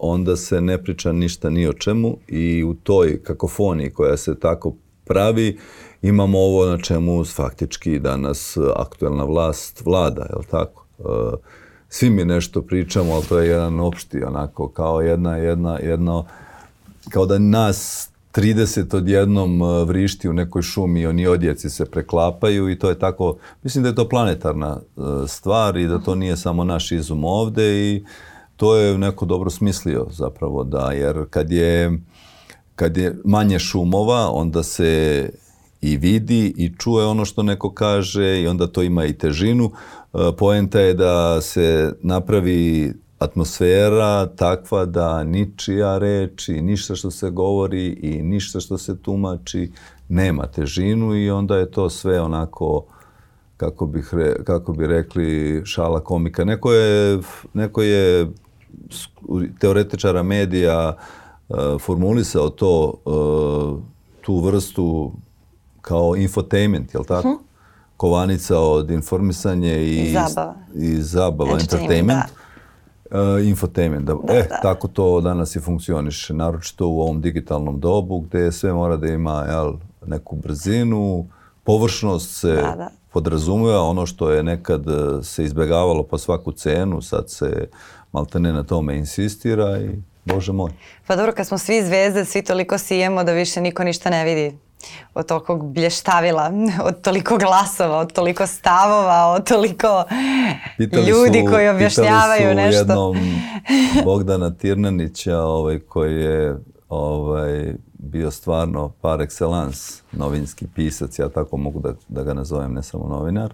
[0.00, 4.74] onda se ne priča ništa ni o čemu i u toj kakofoniji koja se tako
[5.04, 5.58] pravi,
[6.02, 10.86] imamo ovo na čemu faktički danas aktuelna vlast vlada, je li tako?
[11.96, 16.24] Svi mi nešto pričamo, ali to je jedan opšti, onako, kao jedna, jedna, jedno,
[17.08, 22.70] kao da nas 30 odjednom e, vrišti u nekoj šumi i oni odjeci se preklapaju
[22.70, 26.36] i to je tako, mislim da je to planetarna e, stvar i da to nije
[26.36, 28.04] samo naš izum ovde i
[28.56, 31.98] to je neko dobro smislio zapravo da, jer kad je,
[32.74, 35.30] kad je manje šumova, onda se
[35.92, 39.70] i vidi i čuje ono što neko kaže i onda to ima i težinu.
[39.70, 47.30] E, poenta je da se napravi atmosfera takva da ničija reč i ništa što se
[47.30, 49.70] govori i ništa što se tumači
[50.08, 52.84] nema težinu i onda je to sve onako
[53.56, 56.44] kako, bih re, kako bi rekli šala komika.
[56.44, 57.18] Neko je,
[57.54, 58.28] neko je
[59.58, 60.96] teoretičara medija
[61.48, 63.82] uh, formulisao to, uh,
[64.20, 65.12] tu vrstu
[65.86, 67.28] kao infotainment, je li tako?
[67.28, 67.38] -huh.
[67.96, 70.54] Kovanica od informisanje i, I zabava.
[70.74, 72.22] I zabava, entertainment.
[73.10, 73.20] Da.
[73.20, 74.04] Uh, infotainment.
[74.04, 74.60] Da, da, e, da.
[74.62, 79.44] tako to danas i funkcioniše, naročito u ovom digitalnom dobu gde sve mora da ima
[79.48, 79.72] jel,
[80.06, 81.26] neku brzinu,
[81.64, 82.90] površnost se Da, da.
[83.12, 87.68] podrazumeva, ono što je nekad e, se izbegavalo po svaku cenu, sad se
[88.12, 89.90] maltene na tome insistira i
[90.24, 90.70] bože moj.
[91.06, 94.65] Pa dobro, kad smo svi zvezde, svi toliko sijemo da više niko ništa ne vidi
[95.14, 96.52] od tolikog blještavila,
[96.88, 100.04] od toliko glasova, od toliko stavova, od toliko
[100.76, 102.78] Pitali ljudi su, koji objašnjavaju pitali su nešto.
[102.78, 103.16] jednom
[104.04, 106.56] Bogdana Tirnanića ovaj, koji je
[106.88, 112.82] ovaj, bio stvarno par excellence novinski pisac, ja tako mogu da, da ga nazovem, ne
[112.82, 113.52] samo novinar.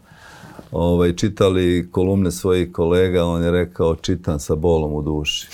[0.72, 5.48] Ovaj, čitali kolumne svojih kolega, on je rekao čitam sa bolom u duši.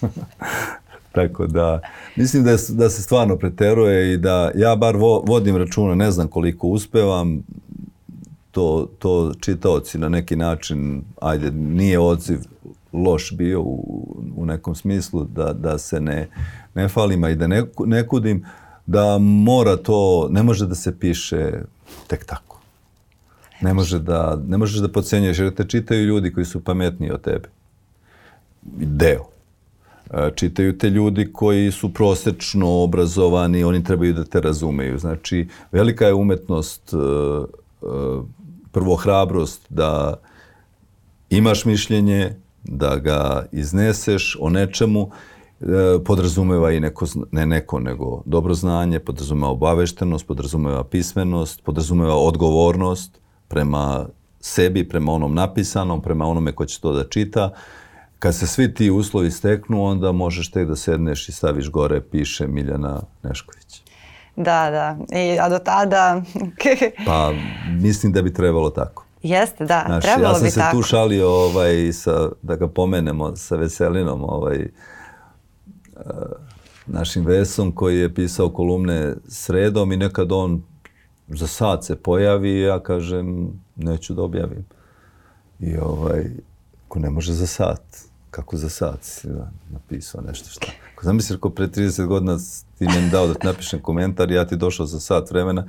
[1.18, 1.80] Tako da,
[2.16, 6.10] mislim da, je- da se stvarno preteruje i da ja bar vo, vodim računa, ne
[6.10, 7.42] znam koliko uspevam,
[8.50, 12.38] to, to čitaoci na neki način, ajde, nije odziv
[12.92, 16.28] loš bio u, u nekom smislu, da, da se ne,
[16.74, 18.44] ne falima i da ne, ne kudim,
[18.86, 21.52] da mora to, ne može da se piše
[22.06, 22.60] tek tako.
[23.60, 27.20] Ne, može da, ne možeš da pocenjuješ, jer te čitaju ljudi koji su pametniji od
[27.20, 27.48] tebe.
[28.72, 29.24] Deo.
[30.10, 34.98] E, čitaju te ljudi koji su prosečno obrazovani, oni trebaju da te razumeju.
[34.98, 37.86] Znači, velika je umetnost, e, e,
[38.72, 40.20] prvo hrabrost da
[41.30, 45.10] imaš mišljenje, da ga izneseš o nečemu,
[46.04, 54.06] podrazumeva i neko, ne neko, nego dobro znanje, podrazumeva obaveštenost, podrazumeva pismenost, podrazumeva odgovornost prema
[54.40, 57.50] sebi, prema onom napisanom, prema onome ko će to da čita.
[58.18, 62.46] Kad se svi ti uslovi steknu, onda možeš tek da sedneš i staviš gore, piše
[62.46, 63.82] Miljana Nešković.
[64.36, 65.18] Da, da.
[65.18, 66.22] I, a do tada,
[67.06, 67.32] Pa
[67.80, 69.04] mislim da bi trebalo tako.
[69.22, 70.76] jeste, da, Znaš, trebalo ja sam bi se tako.
[70.76, 74.68] tu šalio ovaj, sa, da ga pomenemo sa Veselinom, ovaj, e,
[76.86, 80.62] našim Vesom koji je pisao kolumne sredom i nekad on
[81.28, 84.64] za sat se pojavi ja kažem neću da objavim.
[85.60, 86.24] I ovaj,
[86.88, 90.66] ko ne može za sat, kako za sat si da, napisao nešto šta.
[90.94, 92.36] Ako zamisliš ako pre 30 godina
[92.78, 95.64] ti meni dao da ti napišem komentar, ja ti došao za sat vremena,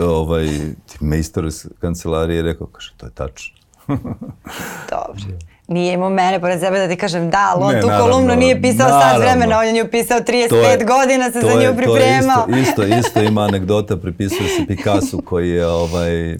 [0.00, 0.46] ovaj,
[0.86, 3.54] ti mejstor iz kancelarije je rekao, kaže, to je tačno.
[4.90, 5.22] Dobro.
[5.68, 8.34] Nije imao mene pored sebe da ti kažem da, ali on Ne, tu naravno, kolumnu
[8.36, 9.20] nije pisao naravno.
[9.20, 10.50] vremena, on je nju pisao 35
[10.86, 12.46] godina, se za je- nju pripremao.
[12.46, 16.36] To je isto, isto, isto ima anegdota, pripisuje se Picasso koji je ovaj,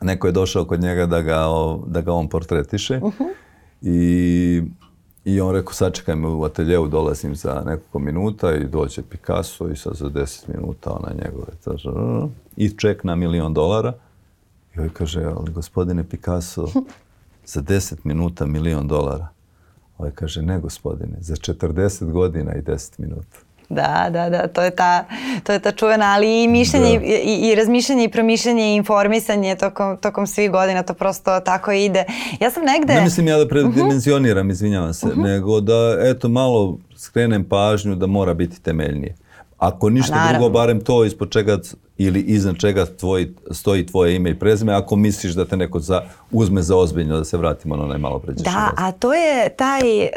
[0.00, 1.44] neko je došao kod njega da ga,
[1.86, 3.26] da ga on portretiše Uh-huh.
[3.82, 4.62] I,
[5.24, 9.76] i on rekao sačekaj me u ateljeu, dolazim za nekoliko minuta i dođe Picasso i
[9.76, 11.46] sad za 10 minuta ona njegove
[12.24, 13.92] "Mm", i ček na milion dolara
[14.74, 16.66] i ovaj kaže, ali gospodine Picasso,
[17.52, 19.28] za 10 minuta milion dolara.
[19.98, 23.38] Ovaj kaže, ne gospodine, za 40 godina i 10 minuta.
[23.68, 25.04] Da, da, da, to je ta,
[25.44, 27.04] to je ta čuvena, ali i mišljenje, Da.
[27.04, 32.04] i, i, razmišljanje i promišljanje i informisanje tokom, tokom svih godina, to prosto tako ide.
[32.40, 32.94] Ja sam negde...
[32.94, 33.48] Ne mislim ja da Mhm.
[33.48, 39.14] predimenzioniram, izvinjavam se, nego da eto malo skrenem pažnju da mora biti temeljnije.
[39.58, 41.58] Ako ništa Pa drugo, barem to ispod čega
[41.98, 46.02] ili iznad čega tvoj, stoji tvoje ime i prezime, ako misliš da te neko za,
[46.30, 50.00] uzme za ozbiljno, da se vratimo na onaj malo pređešnji Da, a to je taj,
[50.02, 50.10] e,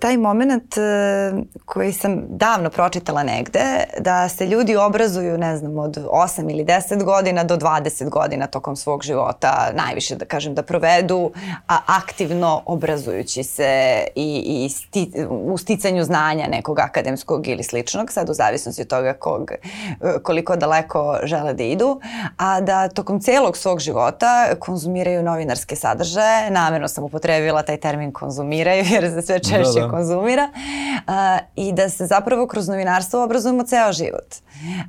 [0.00, 1.32] taj moment e,
[1.64, 7.04] koji sam davno pročitala negde, da se ljudi obrazuju, ne znam, od 8 ili 10
[7.04, 11.30] godina do 20 godina tokom svog života, najviše da kažem da provedu,
[11.68, 18.30] a aktivno obrazujući se i, i sti, u sticanju znanja nekog akademskog ili sličnog, sad
[18.30, 19.58] u zavisnosti od toga kog, e,
[20.22, 22.00] koliko daleko žele da idu,
[22.36, 26.50] a da tokom celog svog života konzumiraju novinarske sadržaje.
[26.50, 29.90] Namerno sam upotrebila taj termin konzumiraju jer se sve češće Da, da.
[29.90, 30.48] konzumira.
[31.06, 34.34] A, I da se zapravo kroz novinarstvo obrazujemo ceo život.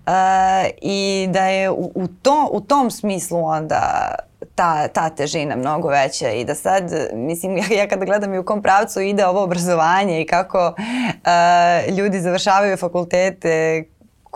[0.06, 4.16] A, I da je u, u, to, u tom smislu onda
[4.56, 8.46] ta, ta težina mnogo veća i da sad, mislim, ja, ja kada gledam i u
[8.46, 10.74] kom pravcu ide ovo obrazovanje i kako
[11.24, 13.84] a, ljudi završavaju fakultete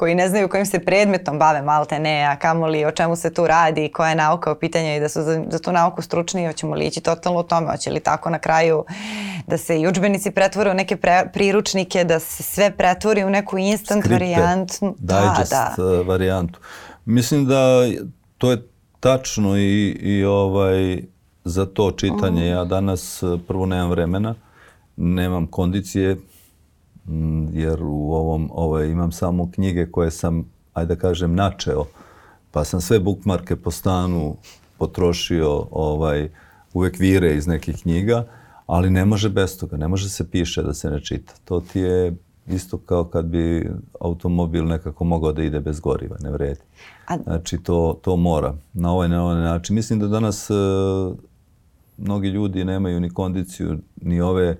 [0.02, 3.48] koji ne znaju kojim se predmetom bave malte ne, a kamoli o čemu se tu
[3.48, 6.48] radi i koja je nauka u pitanju i da su za, za tu nauku stručni,
[6.48, 8.86] hoćemo li ići totalno u tome, hoće li tako na kraju
[9.48, 13.58] da se i udžbenici pretvore u neke pre, priručnike, da se sve pretvori u neku
[13.58, 14.96] instant Skripte, varijantu.
[14.98, 15.84] digest da, da.
[15.84, 16.60] uh, varijantu.
[17.06, 17.86] Mislim da
[18.38, 18.68] to je
[19.00, 21.04] tačno i, i ovaj,
[21.44, 22.48] za to čitanje.
[22.48, 24.36] Ja danas uh, prvo nemam vremena,
[24.98, 26.18] nemam kondicije,
[27.52, 31.86] jer u ovom ovaj, imam samo knjige koje sam, ajde da kažem, načeo.
[32.52, 34.36] Pa sam sve bukmarke po stanu
[34.78, 36.30] potrošio ovaj,
[36.74, 38.28] uvek vire iz nekih knjiga,
[38.66, 41.34] ali ne može bez toga, ne može se piše da se ne čita.
[41.46, 42.16] To ti je
[42.48, 46.62] Isto kao kad bi automobil nekako mogao da ide bez goriva, ne vredi.
[47.24, 49.76] Znači to, to mora na ovaj na ovaj način.
[49.76, 50.54] Mislim da danas e,
[51.98, 54.58] mnogi ljudi nemaju ni kondiciju ni ove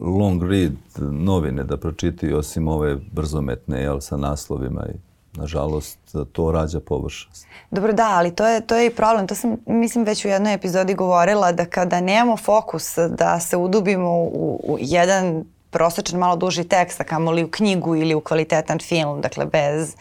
[0.00, 4.98] long read novine da pročitaju osim ove brzometne jel, sa naslovima i
[5.36, 5.98] nažalost
[6.32, 7.46] to rađa površnost.
[7.70, 9.26] Dobro, da, ali to je, to je i problem.
[9.26, 14.10] To sam, mislim, već u jednoj epizodi govorila da kada nemamo fokus da se udubimo
[14.10, 15.44] u, u jedan
[15.74, 19.94] prosečan malo duži tekst, a kamoli u knjigu ili u kvalitetan film, dakle bez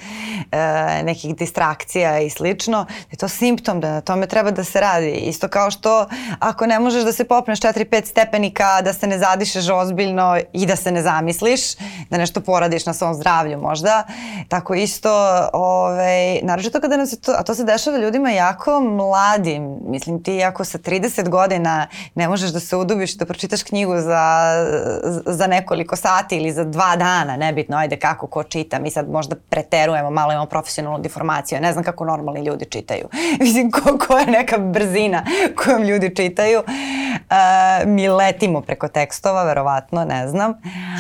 [0.52, 5.12] e, nekih distrakcija i slično, je to simptom da na tome treba da se radi.
[5.12, 6.06] Isto kao što
[6.40, 10.76] ako ne možeš da se popneš 4-5 stepenika, da se ne zadišeš ozbiljno i da
[10.76, 11.62] se ne zamisliš,
[12.10, 14.04] da nešto poradiš na svom zdravlju možda,
[14.48, 15.12] tako isto,
[15.54, 20.44] ovaj, naročito kada nam se to, a to se dešava ljudima jako mladim, mislim ti
[20.44, 24.54] ako sa 30 godina ne možeš da se udubiš da pročitaš knjigu za,
[25.26, 29.36] za nekoliko sati ili za dva dana, nebitno, ajde kako ko čita, mi sad možda
[29.50, 33.08] preterujemo, malo imamo profesionalnu deformaciju, ne znam kako normalni ljudi čitaju.
[33.44, 35.24] Mislim, ko, ko je neka brzina
[35.64, 36.60] kojom ljudi čitaju.
[36.60, 40.54] Uh, mi letimo preko tekstova, verovatno, ne znam.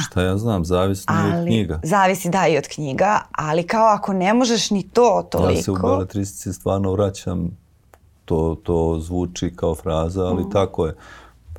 [0.05, 1.79] Šta ja znam, zavisno je od knjiga.
[1.83, 5.51] Zavisi da i od knjiga, ali kao ako ne možeš ni to toliko.
[5.51, 7.57] Ja se u beletristici stvarno vraćam,
[8.25, 10.95] to, to zvuči kao fraza, ali tako je.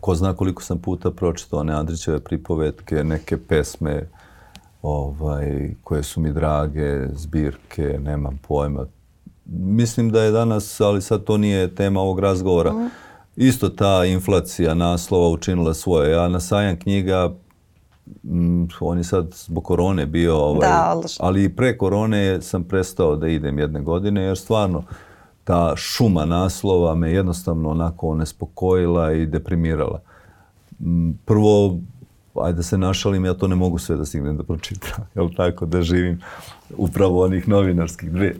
[0.04, 4.08] Ko zna koliko sam puta pročitao one Andrićeve pripovetke, neke pesme
[4.82, 8.86] ovaj, koje su mi drage, zbirke, nemam pojma.
[9.46, 12.88] Mislim da je danas, ali sad to nije tema ovog razgovora,
[13.36, 16.12] isto ta inflacija naslova učinila svoje.
[16.12, 17.34] Ja na sajam knjiga
[18.24, 23.16] Mm, on je sad zbog korone bio, ovaj, Da, ali i pre korone sam prestao
[23.16, 24.82] da idem jedne godine, jer stvarno
[25.44, 30.00] ta šuma naslova me jednostavno onako nespokojila i deprimirala.
[30.80, 31.78] Mm, Prvo,
[32.35, 35.66] ajde da se našalim, ja to ne mogu sve da stignem da pročitam, jel tako,
[35.66, 36.20] da živim
[36.76, 38.35] upravo onih novinarskih dve, e,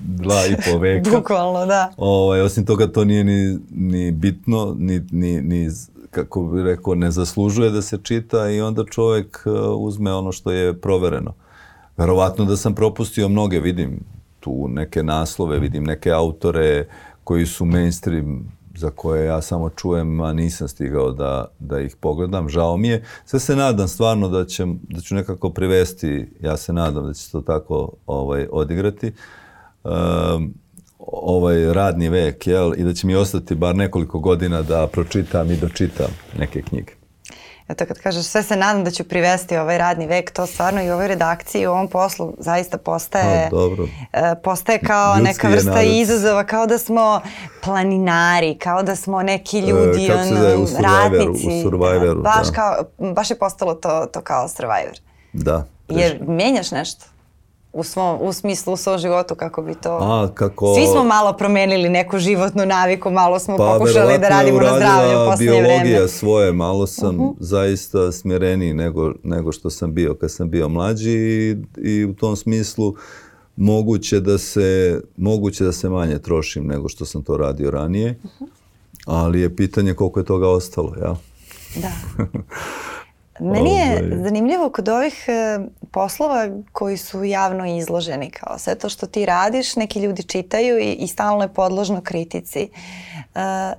[0.00, 1.10] dva i po veka.
[1.10, 1.92] Bukvalno, da.
[1.96, 5.70] Ovaj, osim toga, to nije ni, ni bitno, ni, ni, ni,
[6.10, 10.50] kako bi rekao, ne zaslužuje da se čita i onda čovjek uh, uzme ono što
[10.50, 11.34] je provereno.
[11.96, 14.00] Verovatno da sam propustio mnoge, vidim
[14.40, 16.86] tu neke naslove, vidim neke autore
[17.24, 22.48] koji su mainstream za koje ja samo čujem, a nisam stigao da, da ih pogledam.
[22.48, 23.04] Žao mi je.
[23.24, 27.22] Sve se nadam stvarno da, će, da ću nekako privesti, ja se nadam da će
[27.22, 29.12] se to tako ovaj, odigrati.
[29.84, 30.54] Um,
[30.98, 35.56] ovaj radni vek, jel, i da će mi ostati bar nekoliko godina da pročitam i
[35.56, 36.99] dočitam neke knjige.
[37.70, 40.90] Eto kad kažeš sve se nadam da ću privesti ovaj radni vek, to stvarno i
[40.90, 43.84] u ovoj redakciji i u ovom poslu zaista postaje, A, dobro.
[44.12, 47.20] e, postaje kao Ljudski neka vrsta izazova, kao da smo
[47.64, 51.46] planinari, kao da smo neki ljudi, E, kako se ono, u ratnici.
[51.48, 52.52] u Survivoru, baš, da.
[52.52, 52.74] kao,
[53.12, 54.98] baš je postalo to, to kao Survivor.
[55.32, 55.64] Da.
[55.88, 57.04] Jer menjaš nešto
[57.72, 60.74] u svom u smislu u svom životu kako bi to A, kako...
[60.74, 65.38] Svi smo malo promenili neku životnu naviku, malo smo Pa, pokušali da radimo na zdravlju
[65.38, 66.04] biologija vreme.
[66.04, 66.08] Mhm.
[66.08, 71.56] svoje, malo sam zaista smjereniji nego, nego što sam bio kad sam bio mlađi i,
[71.76, 72.94] i u tom smislu
[73.56, 78.10] moguće da se moguće da se manje trošim nego što sam to radio ranije.
[78.10, 78.44] Mhm.
[79.06, 81.16] Ali je pitanje koliko je toga ostalo, ja.
[81.76, 81.92] Da.
[83.40, 84.22] Meni je Ovaj.
[84.24, 85.58] zanimljivo kod ovih e,
[85.90, 90.92] poslova koji su javno izloženi, kao sve to što ti radiš, neki ljudi čitaju i,
[90.92, 92.68] i stalno je podložno kritici.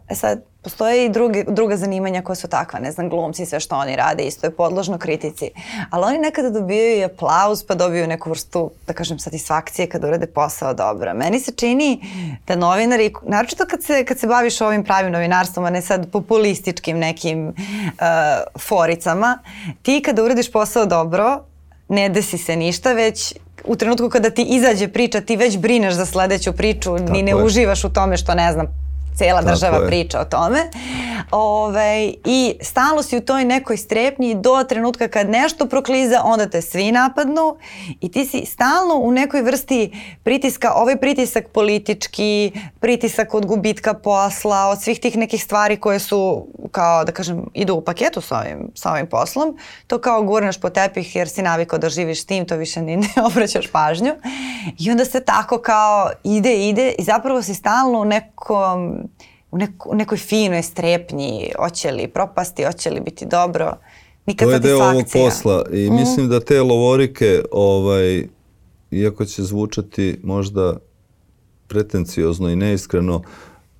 [0.09, 3.75] E sad, postoje i druge, druga zanimanja koja su takva, ne znam, glumci, sve što
[3.75, 5.49] oni rade, isto je podložno kritici.
[5.89, 10.27] Ali oni nekada dobijaju i aplauz, pa dobiju neku vrstu, da kažem, satisfakcije kada urade
[10.27, 11.13] posao dobro.
[11.13, 12.01] Meni se čini
[12.47, 16.99] da novinari, naročito kad se, kad se baviš ovim pravim novinarstvom, a ne sad populističkim
[16.99, 17.53] nekim uh,
[18.59, 19.39] foricama,
[19.81, 21.43] ti kada uradiš posao dobro,
[21.89, 23.33] ne desi se ništa, već
[23.65, 27.31] u trenutku kada ti izađe priča, ti već brineš za sledeću priču, ni Tako ne
[27.31, 27.35] je.
[27.35, 28.67] uživaš u tome što ne znam,
[29.15, 29.87] cela Tako država je.
[29.87, 30.59] priča o tome.
[31.31, 36.61] Ove, I stalno si u toj nekoj strepnji do trenutka kad nešto prokliza, onda te
[36.61, 37.55] svi napadnu
[38.01, 39.91] i ti si stalno u nekoj vrsti
[40.23, 46.47] pritiska, ovaj pritisak politički, pritisak od gubitka posla, od svih tih nekih stvari koje su
[46.71, 50.69] kao da kažem idu u paketu sa ovim, sa ovim poslom, to kao gurneš po
[50.69, 54.11] tepih jer si navikao da živiš tim, to više ni ne obraćaš pažnju
[54.79, 58.97] i onda se tako kao ide, ide i zapravo si stalno u nekom
[59.51, 63.77] u, neko, u nekoj finoj strepnji, hoće li propasti, hoće li biti dobro,
[64.25, 65.25] nikad To je deo ovog satisfakcija.
[65.25, 68.27] posla i mislim da te lovorike, ovaj,
[68.91, 70.77] iako će zvučati možda
[71.67, 73.21] pretenciozno i neiskreno,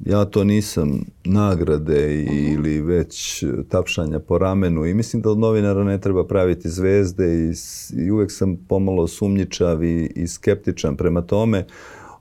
[0.06, 6.02] ja to nisam nagrade ili već tapšanja po ramenu i mislim da od novinara ne
[6.02, 7.54] treba praviti zvezde i,
[8.06, 11.66] i uvek sam pomalo sumnjičav i, i skeptičan prema tome,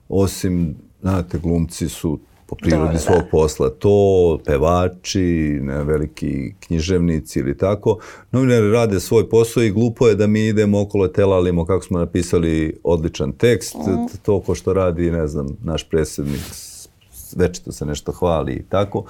[0.09, 2.19] osim, znate, glumci su
[2.51, 3.27] po prirodi da, svog da.
[3.31, 3.69] posla.
[3.69, 7.97] To, pevači, ne, veliki književnici ili tako.
[8.31, 12.79] Novinari rade svoj posao i glupo je da mi idemo okolo telalimo kako smo napisali
[12.83, 13.75] odličan tekst.
[13.75, 14.17] Mm.
[14.21, 16.41] To ko što radi, ne znam, naš predsjednik
[17.35, 19.03] večito se nešto hvali i tako.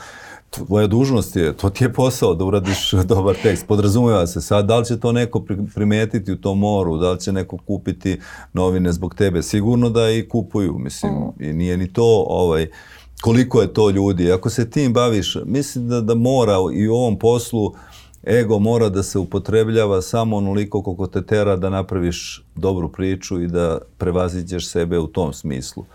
[0.50, 3.68] Tvoja dužnost je, to ti je posao da uradiš dobar tekst.
[3.68, 7.32] Podrazumeva se sad, da li će to neko primetiti u tom moru, da li će
[7.32, 8.20] neko kupiti
[8.54, 9.42] novine zbog tebe.
[9.44, 11.44] Sigurno da i kupuju, mislim, mm.
[11.44, 12.68] i nije ni to ovaj,
[13.22, 14.32] koliko je to ljudi.
[14.32, 17.74] Ako se tim baviš, mislim da, da mora i u ovom poslu
[18.24, 23.48] ego mora da se upotrebljava samo onoliko koliko te tera da napraviš dobru priču i
[23.48, 25.86] da prevaziđeš sebe u tom smislu.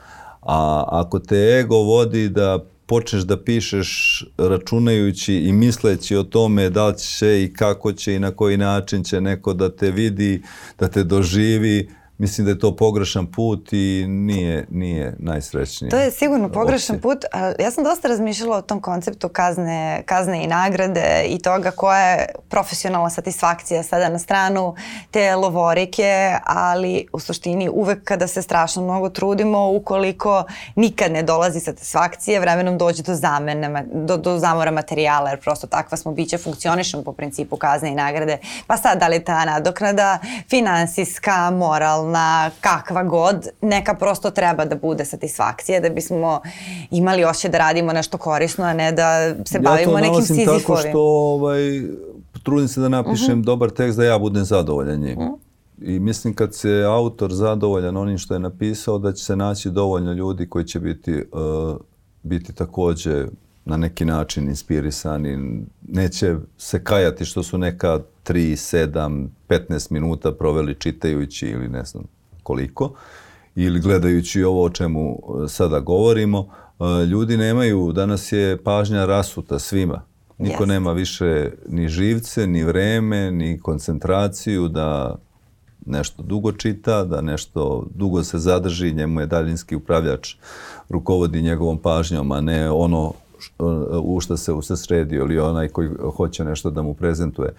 [0.43, 6.87] A ako te ego vodi da počneš da pišeš računajući i misleći o tome da
[6.87, 10.43] li će i kako će i na koji način će neko da te vidi,
[10.79, 15.91] da te doživi, mislim da je to pogrešan put i nije, nije najsrećniji.
[15.91, 20.45] To je sigurno pogrešan put, ali ja sam dosta razmišljala o tom konceptu kazne, kazne
[20.45, 24.75] i nagrade i toga koja je profesionalna satisfakcija sada na stranu
[25.11, 30.45] te lovorike, ali u suštini uvek kada se strašno mnogo trudimo, ukoliko
[30.75, 35.97] nikad ne dolazi satisfakcija, vremenom dođe do zamene, do, do zamora materijala, jer prosto takva
[35.97, 38.39] smo biće, funkcionišemo po principu kazne i nagrade.
[38.67, 40.19] Pa sad, da li ta nadoknada
[40.51, 46.41] finansijska, moralna, seksualna, kakva god, neka prosto treba da bude satisfakcija da bismo
[46.91, 50.61] imali ošće da radimo nešto korisno, a ne da se bavimo nekim sizifovim.
[50.61, 51.61] Ja to tako što ovaj,
[52.43, 53.41] trudim se da napišem uh mhm.
[53.41, 53.45] -huh.
[53.45, 55.19] dobar tekst da ja budem zadovoljan njim.
[55.19, 55.33] Uh mhm.
[55.33, 55.39] -huh.
[55.79, 60.13] I mislim kad se autor zadovoljan onim što je napisao, da će se naći dovoljno
[60.13, 61.77] ljudi koji će biti, uh,
[62.23, 63.27] biti takođe
[63.65, 65.63] na neki način inspirisani.
[65.89, 72.05] Neće se kajati što su neka 3, 7, 15 minuta proveli čitajući ili ne znam
[72.43, 72.93] koliko
[73.57, 76.49] ili gledajući ovo o čemu e, sada govorimo.
[76.81, 80.03] E, ljudi nemaju, danas je pažnja rasuta svima.
[80.39, 80.69] Niko yes.
[80.69, 85.17] nema više ni živce, ni vreme, ni koncentraciju da
[85.87, 90.35] nešto dugo čita, da nešto dugo se zadrži, njemu je daljinski upravljač
[90.89, 93.13] rukovodi njegovom pažnjom, a ne ono
[94.03, 97.55] u što se usredio ili onaj koji hoće nešto da mu prezentuje.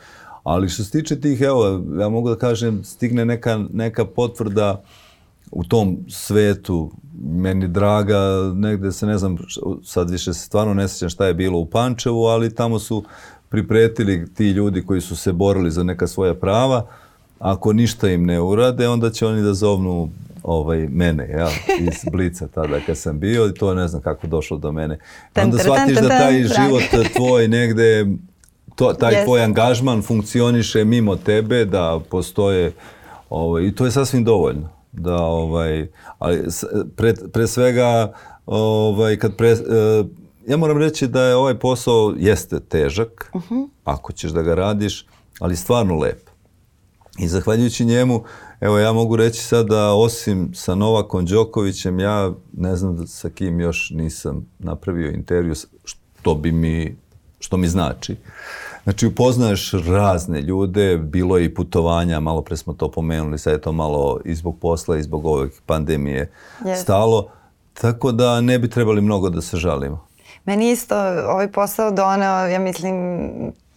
[0.47, 4.83] Ali što se tiče tih, evo, ja mogu da kažem, stigne neka, neka potvrda
[5.51, 6.91] u tom svetu,
[7.23, 9.37] meni draga, negde se ne znam,
[9.83, 13.03] sad više se stvarno ne sjećam šta je bilo u Pančevu, ali tamo su
[13.49, 16.87] pripretili ti ljudi koji su se borili za neka svoja prava,
[17.39, 20.09] ako ništa im ne urade, onda će oni da zovnu
[20.43, 24.57] ovaj, mene, ja, iz Blica tada kad sam bio i to ne znam kako došlo
[24.57, 24.99] do mene.
[25.35, 26.83] Onda shvatiš da taj život
[27.15, 28.05] tvoj negde
[28.77, 29.25] to, taj yes.
[29.25, 32.71] tvoj angažman funkcioniše mimo tebe, da postoje
[33.29, 34.69] ovaj, i to je sasvim dovoljno.
[34.91, 35.87] Da, ovaj,
[36.19, 36.45] ali
[36.95, 38.13] pre, pre svega
[38.45, 39.59] ovaj, kad pre, uh,
[40.47, 43.67] ja moram reći da je ovaj posao jeste težak, uh -huh.
[43.83, 45.05] ako ćeš da ga radiš,
[45.39, 46.21] ali stvarno lep.
[47.19, 48.23] I zahvaljujući njemu,
[48.61, 53.59] evo ja mogu reći sad da osim sa Novakom Đokovićem, ja ne znam sa kim
[53.59, 55.53] još nisam napravio intervju,
[55.85, 56.97] što bi mi,
[57.39, 58.15] što mi znači.
[58.87, 63.61] Znači upoznaješ razne ljude, bilo je i putovanja, malo pre smo to pomenuli, sad je
[63.61, 66.31] to malo i zbog posla i zbog ove pandemije
[66.63, 66.75] yes.
[66.75, 67.29] stalo,
[67.73, 70.07] tako da ne bi trebali mnogo da se žalimo.
[70.45, 70.95] Meni isto
[71.27, 72.95] ovaj posao doneo, ja mislim,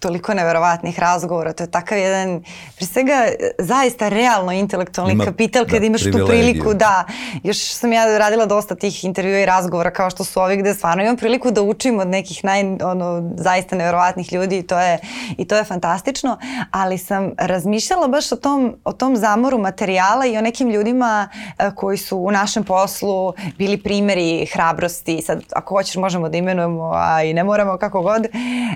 [0.00, 2.42] toliko neverovatnih razgovora, to je takav jedan,
[2.76, 3.26] pre svega,
[3.58, 7.04] zaista realno intelektualni Ima, kapital kada da, imaš tu priliku da,
[7.42, 11.02] još sam ja radila dosta tih intervjua i razgovora kao što su ovi gde stvarno
[11.02, 14.98] imam priliku da učim od nekih naj, ono, zaista neverovatnih ljudi i to je,
[15.38, 16.38] i to je fantastično,
[16.70, 21.74] ali sam razmišljala baš o tom, o tom zamoru materijala i o nekim ljudima a,
[21.74, 27.22] koji su u našem poslu bili primeri hrabrosti, sad ako hoćeš možemo da imenujemo, a
[27.22, 28.26] i ne moramo kako god,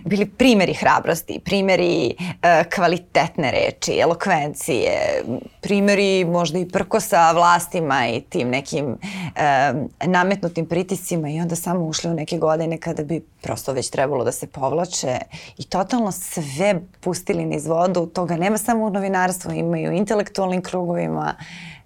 [0.05, 5.23] bili primeri hrabrosti hrabrosti, primjeri e, kvalitetne reči, elokvencije,
[5.61, 8.99] primjeri možda i prkosa vlastima i tim nekim
[9.37, 9.73] e,
[10.07, 14.33] nametnutim pritiscima i onda samo ušli u neke godine kada bi prosto već trebalo da
[14.33, 15.19] se povlače
[15.59, 18.07] i totalno sve pustili niz vodu.
[18.07, 21.35] Toga nema samo u novinarstvu, imaju intelektualnim krugovima,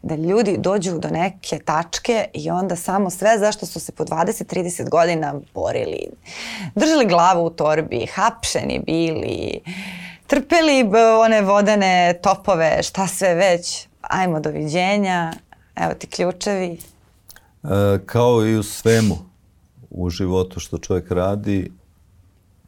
[0.09, 4.88] da ljudi dođu do neke tačke i onda samo sve zašto su se po 20-30
[4.88, 6.09] godina borili.
[6.74, 9.61] Držali glavu u torbi, hapšeni bili,
[10.26, 10.90] trpeli
[11.24, 13.86] one vodene topove, šta sve već.
[14.02, 15.32] Ajmo, doviđenja,
[15.76, 16.78] evo ti ključevi.
[17.64, 19.18] E, kao i u svemu,
[19.90, 21.72] u životu što čovjek radi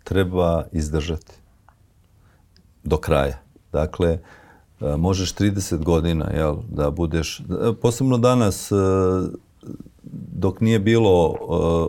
[0.04, 1.32] treba izdržati
[2.84, 3.38] do kraja.
[3.72, 4.18] Dakle,
[4.98, 7.42] možeš 30 godina jel, da budeš,
[7.82, 8.72] posebno danas
[10.32, 11.36] dok nije bilo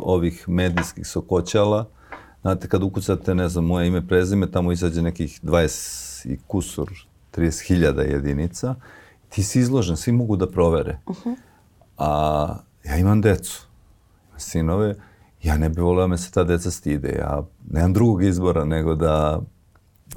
[0.01, 1.85] ovih medijskih sokoćala,
[2.41, 6.89] znate, kad ukucate, ne znam, moje ime, prezime, tamo izađe nekih 20 i kusur,
[7.35, 8.75] 30.000 jedinica,
[9.29, 10.97] ti si izložen, svi mogu da provere.
[11.05, 11.35] Uh -huh.
[11.97, 13.67] A ja imam decu,
[14.37, 14.95] sinove,
[15.43, 17.09] ja ne bih volio da me se ta deca stide.
[17.09, 19.41] Ja nemam drugog izbora nego da,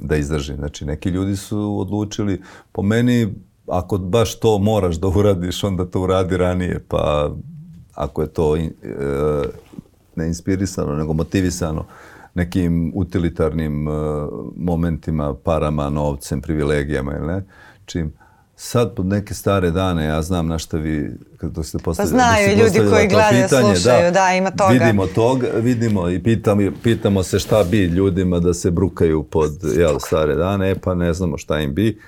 [0.01, 0.55] da izdržim.
[0.55, 2.41] Znači, neki ljudi su odlučili,
[2.71, 3.33] po meni,
[3.67, 7.35] ako baš to moraš da uradiš, onda to uradi ranije, pa
[7.93, 8.69] ako je to e,
[10.15, 11.85] ne inspirisano, nego motivisano
[12.33, 13.91] nekim utilitarnim e,
[14.55, 17.43] momentima, parama, novcem, privilegijama ili ne,
[17.85, 18.13] čim
[18.55, 22.11] sad pod neke stare dane, ja znam na šta vi, kada ste postavili...
[22.11, 24.73] Pa znaju da ljudi koji gledaju, slušaju, da, da, ima toga.
[24.73, 29.99] Vidimo toga, vidimo i pitamo, pitamo se šta bi ljudima da se brukaju pod jel,
[29.99, 31.99] stare dane, e pa ne znamo šta im bi.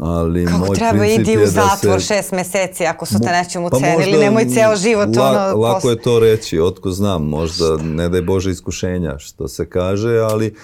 [0.00, 3.64] Ali Kako moj treba idi u zatvor da se, šest meseci ako su te nečem
[3.64, 5.60] ucenili, pa nemoj ceo život la, ono...
[5.60, 10.54] Lako je to reći, otko znam, možda ne daj Bože iskušenja što se kaže, ali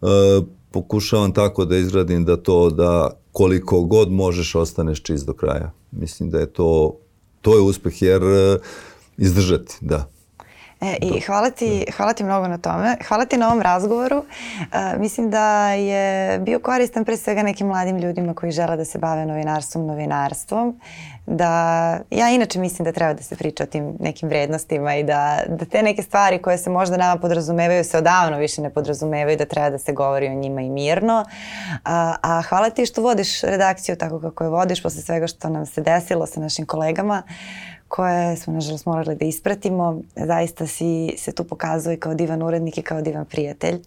[0.00, 0.08] uh,
[0.70, 5.70] pokušavam tako da izradim da to da koliko god možeš ostaneš čist do kraja.
[5.90, 6.96] Mislim da je to,
[7.40, 8.60] to je uspeh jer uh,
[9.16, 10.10] izdržati, da.
[10.80, 12.96] E, I hvala ti, hvala ti mnogo na tome.
[13.08, 14.24] Hvala ti na ovom razgovoru.
[14.60, 18.98] E, mislim da je bio koristan pre svega nekim mladim ljudima koji žele da se
[18.98, 20.80] bave novinarstvom, novinarstvom.
[21.26, 21.50] Da,
[22.10, 25.64] ja inače mislim da treba da se priča o tim nekim vrednostima i da, da
[25.64, 29.70] te neke stvari koje se možda nama podrazumevaju se odavno više ne podrazumevaju da treba
[29.70, 31.24] da se govori o njima i mirno.
[31.84, 35.66] A, a hvala ti što vodiš redakciju tako kako je vodiš posle svega što nam
[35.66, 37.22] se desilo sa našim kolegama
[37.88, 40.00] koje smo nažalost morali da ispratimo.
[40.16, 43.80] Zaista si se tu pokazao i kao divan urednik i kao divan prijatelj.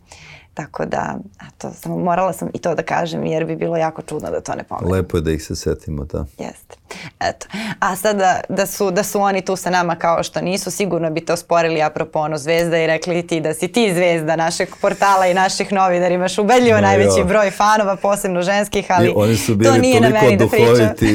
[0.54, 1.16] Tako da,
[1.48, 4.56] eto, samo morala sam i to da kažem jer bi bilo jako čudno da to
[4.56, 4.92] ne pomenem.
[4.92, 6.26] Lepo je da ih se setimo, da.
[6.38, 6.76] Jeste.
[7.20, 7.48] Eto.
[7.80, 11.26] A sada da su, da su oni tu sa nama kao što nisu, sigurno bi
[11.26, 15.34] to sporili apropo ono zvezda i rekli ti da si ti zvezda našeg portala i
[15.34, 16.14] naših novinara.
[16.14, 17.26] Imaš ubedljivo no, najveći jo.
[17.26, 21.10] broj fanova, posebno ženskih, ali I oni su bili to nije na meni da pričam.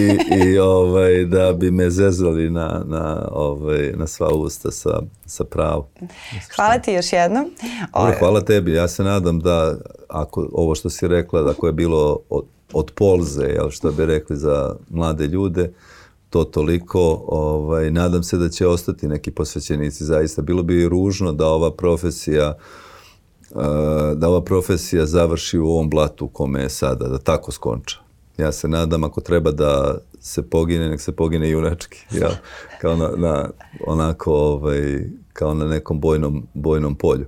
[0.47, 5.85] i ovaj, da bi me zezali na, na, ovaj, na sva usta sa, sa pravom.
[6.57, 7.51] Hvala ti još jednom.
[8.19, 8.73] Hvala tebi.
[8.73, 9.77] Ja se nadam da
[10.09, 14.07] ako ovo što si rekla, da ako je bilo od, od polze, jel, što bi
[14.07, 15.73] rekli za mlade ljude,
[16.31, 20.43] to toliko, ovaj, nadam se da će ostati neki posvećenici zaista.
[20.43, 22.55] Bilo bi ružno da ova profesija
[23.51, 27.99] eh, da ova profesija završi u ovom blatu u kome je sada, da tako skonča.
[28.39, 32.31] Ja se nadam ako treba da se pogine, nek se pogine junački, ja,
[32.81, 33.51] kao na, na
[33.87, 37.27] onako, ovaj, kao na nekom bojnom, bojnom polju.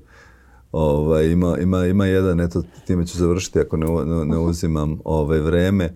[0.78, 5.38] Ovaj, ima, ima, ima jedan, eto, time ću završiti ako ne, ne, ne uzimam ovaj,
[5.38, 5.94] vreme,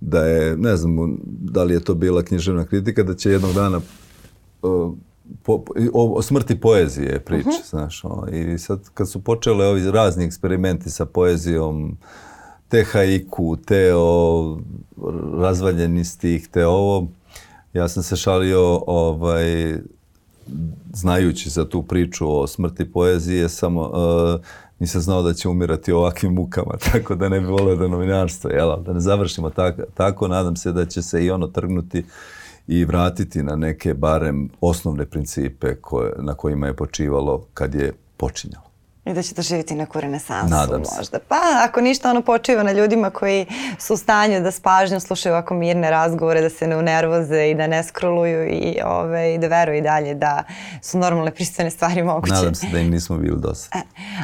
[0.00, 3.80] da je, ne znam da li je to bila književna kritika, da će jednog dana
[4.62, 4.94] o,
[5.42, 7.70] po, o, o smrti poezije priče, uh -huh.
[7.70, 8.04] znaš.
[8.04, 11.96] O, I sad kad su počele ovi razni eksperimenti sa poezijom,
[12.68, 14.58] te haiku, te o
[15.38, 17.08] razvaljeni stih, te ovo,
[17.72, 19.78] ja sam se šalio ovaj,
[20.92, 24.40] znajući za tu priču o smrti poezije, samo uh,
[24.78, 28.82] nisam znao da će umirati ovakvim mukama, tako da ne bi volio da novinarstvo, jel,
[28.82, 32.04] da ne završimo tako, tako, nadam se da će se i ono trgnuti
[32.66, 38.67] i vratiti na neke barem osnovne principe koje, na kojima je počivalo kad je počinjalo.
[39.08, 41.18] I da će doživjeti neku renesansu Nadam možda.
[41.28, 43.46] Pa ako ništa ono počiva na ljudima koji
[43.78, 47.54] su u stanju da s pažnjom slušaju ovako mirne razgovore, da se ne unervoze i
[47.54, 50.44] da ne skroluju i, ove, i da veruju i dalje da
[50.82, 52.32] su normalne pristojne stvari moguće.
[52.32, 53.78] Nadam se da im nismo bili dosta.
[53.78, 53.82] E,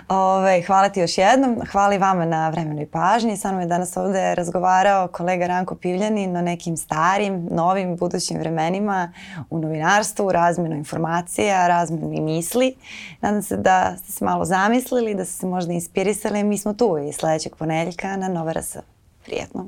[0.09, 1.61] ove, hvala ti još jednom.
[1.73, 3.37] Hvala i vama na vremenu i pažnji.
[3.37, 9.13] Sa nama je danas ovde razgovarao kolega Ranko Pivljanin o nekim starim, novim, budućim vremenima
[9.51, 12.75] u novinarstvu, razmenu informacija, razmenu i misli.
[13.21, 16.75] Nadam se da ste se malo zamislili zamislili, da su se možda inspirisali, mi smo
[16.75, 18.77] tu i sledećeg ponedeljka na Nova RS.
[19.25, 19.67] Prijetno.